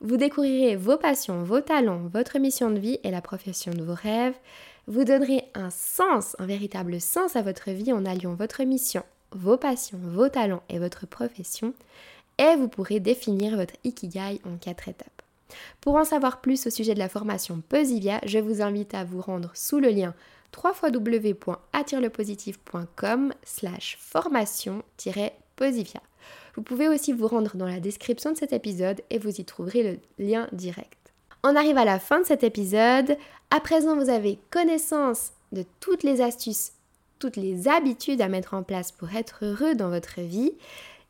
vous 0.00 0.16
découvrirez 0.16 0.76
vos 0.76 0.96
passions, 0.96 1.42
vos 1.42 1.60
talents, 1.60 2.06
votre 2.12 2.38
mission 2.38 2.70
de 2.70 2.78
vie 2.78 2.98
et 3.02 3.10
la 3.10 3.20
profession 3.20 3.72
de 3.72 3.82
vos 3.82 3.94
rêves, 3.94 4.36
vous 4.86 5.04
donnerez 5.04 5.44
un 5.54 5.70
sens, 5.70 6.36
un 6.38 6.46
véritable 6.46 7.00
sens 7.00 7.36
à 7.36 7.42
votre 7.42 7.70
vie 7.70 7.92
en 7.92 8.04
alliant 8.04 8.34
votre 8.34 8.62
mission, 8.64 9.02
vos 9.32 9.56
passions, 9.56 9.98
vos 10.02 10.28
talents 10.28 10.62
et 10.68 10.78
votre 10.78 11.06
profession, 11.06 11.72
et 12.38 12.54
vous 12.56 12.68
pourrez 12.68 13.00
définir 13.00 13.56
votre 13.56 13.74
ikigai 13.84 14.40
en 14.44 14.56
quatre 14.56 14.88
étapes. 14.88 15.22
Pour 15.80 15.96
en 15.96 16.04
savoir 16.04 16.40
plus 16.40 16.64
au 16.66 16.70
sujet 16.70 16.94
de 16.94 16.98
la 16.98 17.08
formation 17.08 17.62
Posivia, 17.68 18.20
je 18.24 18.38
vous 18.38 18.62
invite 18.62 18.94
à 18.94 19.04
vous 19.04 19.20
rendre 19.20 19.50
sous 19.54 19.80
le 19.80 19.90
lien 19.90 20.14
www.attirelepositif.com 20.56 23.34
slash 23.44 23.98
formation-posivia. 24.00 26.00
Vous 26.56 26.62
pouvez 26.62 26.88
aussi 26.88 27.12
vous 27.12 27.28
rendre 27.28 27.56
dans 27.56 27.66
la 27.66 27.80
description 27.80 28.32
de 28.32 28.36
cet 28.36 28.52
épisode 28.52 29.00
et 29.10 29.18
vous 29.18 29.40
y 29.40 29.44
trouverez 29.44 29.82
le 29.82 29.98
lien 30.24 30.48
direct. 30.52 30.99
On 31.42 31.56
arrive 31.56 31.78
à 31.78 31.86
la 31.86 31.98
fin 31.98 32.20
de 32.20 32.26
cet 32.26 32.44
épisode. 32.44 33.16
À 33.50 33.60
présent, 33.60 33.96
vous 33.96 34.10
avez 34.10 34.38
connaissance 34.50 35.32
de 35.52 35.64
toutes 35.80 36.02
les 36.02 36.20
astuces, 36.20 36.72
toutes 37.18 37.36
les 37.36 37.66
habitudes 37.66 38.20
à 38.20 38.28
mettre 38.28 38.52
en 38.52 38.62
place 38.62 38.92
pour 38.92 39.14
être 39.14 39.44
heureux 39.44 39.74
dans 39.74 39.88
votre 39.88 40.20
vie. 40.20 40.52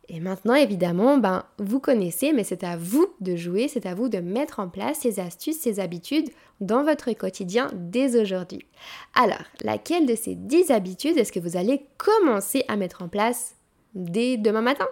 Et 0.08 0.20
maintenant, 0.20 0.54
évidemment, 0.54 1.18
ben, 1.18 1.44
vous 1.58 1.80
connaissez, 1.80 2.32
mais 2.32 2.44
c'est 2.44 2.64
à 2.64 2.76
vous 2.76 3.08
de 3.20 3.34
jouer, 3.34 3.66
c'est 3.66 3.86
à 3.86 3.94
vous 3.94 4.08
de 4.08 4.18
mettre 4.18 4.60
en 4.60 4.68
place 4.68 5.00
ces 5.00 5.18
astuces, 5.18 5.60
ces 5.60 5.80
habitudes 5.80 6.30
dans 6.60 6.84
votre 6.84 7.12
quotidien 7.12 7.68
dès 7.74 8.20
aujourd'hui. 8.20 8.64
Alors, 9.14 9.44
laquelle 9.62 10.06
de 10.06 10.14
ces 10.14 10.36
10 10.36 10.70
habitudes 10.70 11.16
est-ce 11.16 11.32
que 11.32 11.40
vous 11.40 11.56
allez 11.56 11.86
commencer 11.98 12.64
à 12.68 12.76
mettre 12.76 13.02
en 13.02 13.08
place 13.08 13.56
dès 13.94 14.36
demain 14.36 14.62
matin? 14.62 14.88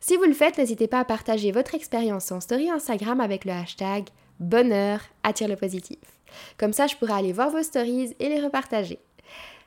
Si 0.00 0.16
vous 0.16 0.24
le 0.24 0.32
faites, 0.32 0.58
n'hésitez 0.58 0.86
pas 0.86 1.00
à 1.00 1.04
partager 1.04 1.50
votre 1.50 1.74
expérience 1.74 2.30
en 2.30 2.40
story 2.40 2.70
Instagram 2.70 3.20
avec 3.20 3.44
le 3.44 3.52
hashtag 3.52 4.06
bonheur 4.40 5.00
attire 5.22 5.48
le 5.48 5.56
positif. 5.56 5.98
Comme 6.58 6.72
ça, 6.72 6.86
je 6.86 6.96
pourrai 6.96 7.14
aller 7.14 7.32
voir 7.32 7.50
vos 7.50 7.62
stories 7.62 8.14
et 8.18 8.28
les 8.28 8.40
repartager. 8.40 8.98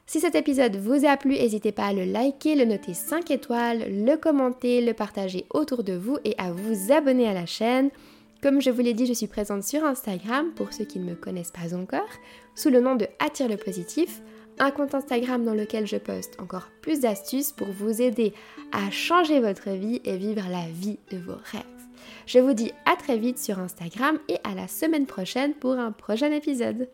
Si 0.05 0.19
cet 0.19 0.33
épisode 0.33 0.75
vous 0.75 1.05
a 1.05 1.17
plu, 1.17 1.33
n'hésitez 1.33 1.71
pas 1.71 1.85
à 1.85 1.93
le 1.93 2.03
liker, 2.03 2.55
le 2.55 2.65
noter 2.65 2.95
5 2.95 3.29
étoiles, 3.29 3.85
le 4.05 4.15
commenter, 4.15 4.81
le 4.81 4.93
partager 4.93 5.45
autour 5.51 5.83
de 5.83 5.93
vous 5.93 6.17
et 6.25 6.33
à 6.39 6.51
vous 6.51 6.91
abonner 6.91 7.27
à 7.27 7.33
la 7.33 7.45
chaîne. 7.45 7.91
Comme 8.41 8.59
je 8.59 8.71
vous 8.71 8.81
l'ai 8.81 8.95
dit, 8.95 9.05
je 9.05 9.13
suis 9.13 9.27
présente 9.27 9.63
sur 9.63 9.83
Instagram 9.83 10.51
pour 10.55 10.73
ceux 10.73 10.85
qui 10.85 10.97
ne 10.97 11.11
me 11.11 11.15
connaissent 11.15 11.51
pas 11.51 11.75
encore, 11.75 12.09
sous 12.55 12.69
le 12.69 12.79
nom 12.79 12.95
de 12.95 13.05
Attire 13.19 13.49
le 13.49 13.57
positif, 13.57 14.21
un 14.57 14.71
compte 14.71 14.95
Instagram 14.95 15.43
dans 15.43 15.53
lequel 15.53 15.85
je 15.85 15.97
poste 15.97 16.39
encore 16.39 16.69
plus 16.81 17.01
d'astuces 17.01 17.51
pour 17.51 17.67
vous 17.67 18.01
aider 18.01 18.33
à 18.71 18.89
changer 18.89 19.39
votre 19.39 19.69
vie 19.69 20.01
et 20.05 20.17
vivre 20.17 20.43
la 20.49 20.65
vie 20.71 20.97
de 21.11 21.17
vos 21.17 21.37
rêves. 21.51 21.78
Je 22.29 22.37
vous 22.37 22.53
dis 22.53 22.71
à 22.85 22.95
très 22.95 23.17
vite 23.17 23.39
sur 23.39 23.57
Instagram 23.57 24.19
et 24.27 24.37
à 24.43 24.53
la 24.53 24.67
semaine 24.67 25.07
prochaine 25.07 25.55
pour 25.55 25.79
un 25.79 25.91
prochain 25.91 26.31
épisode. 26.31 26.87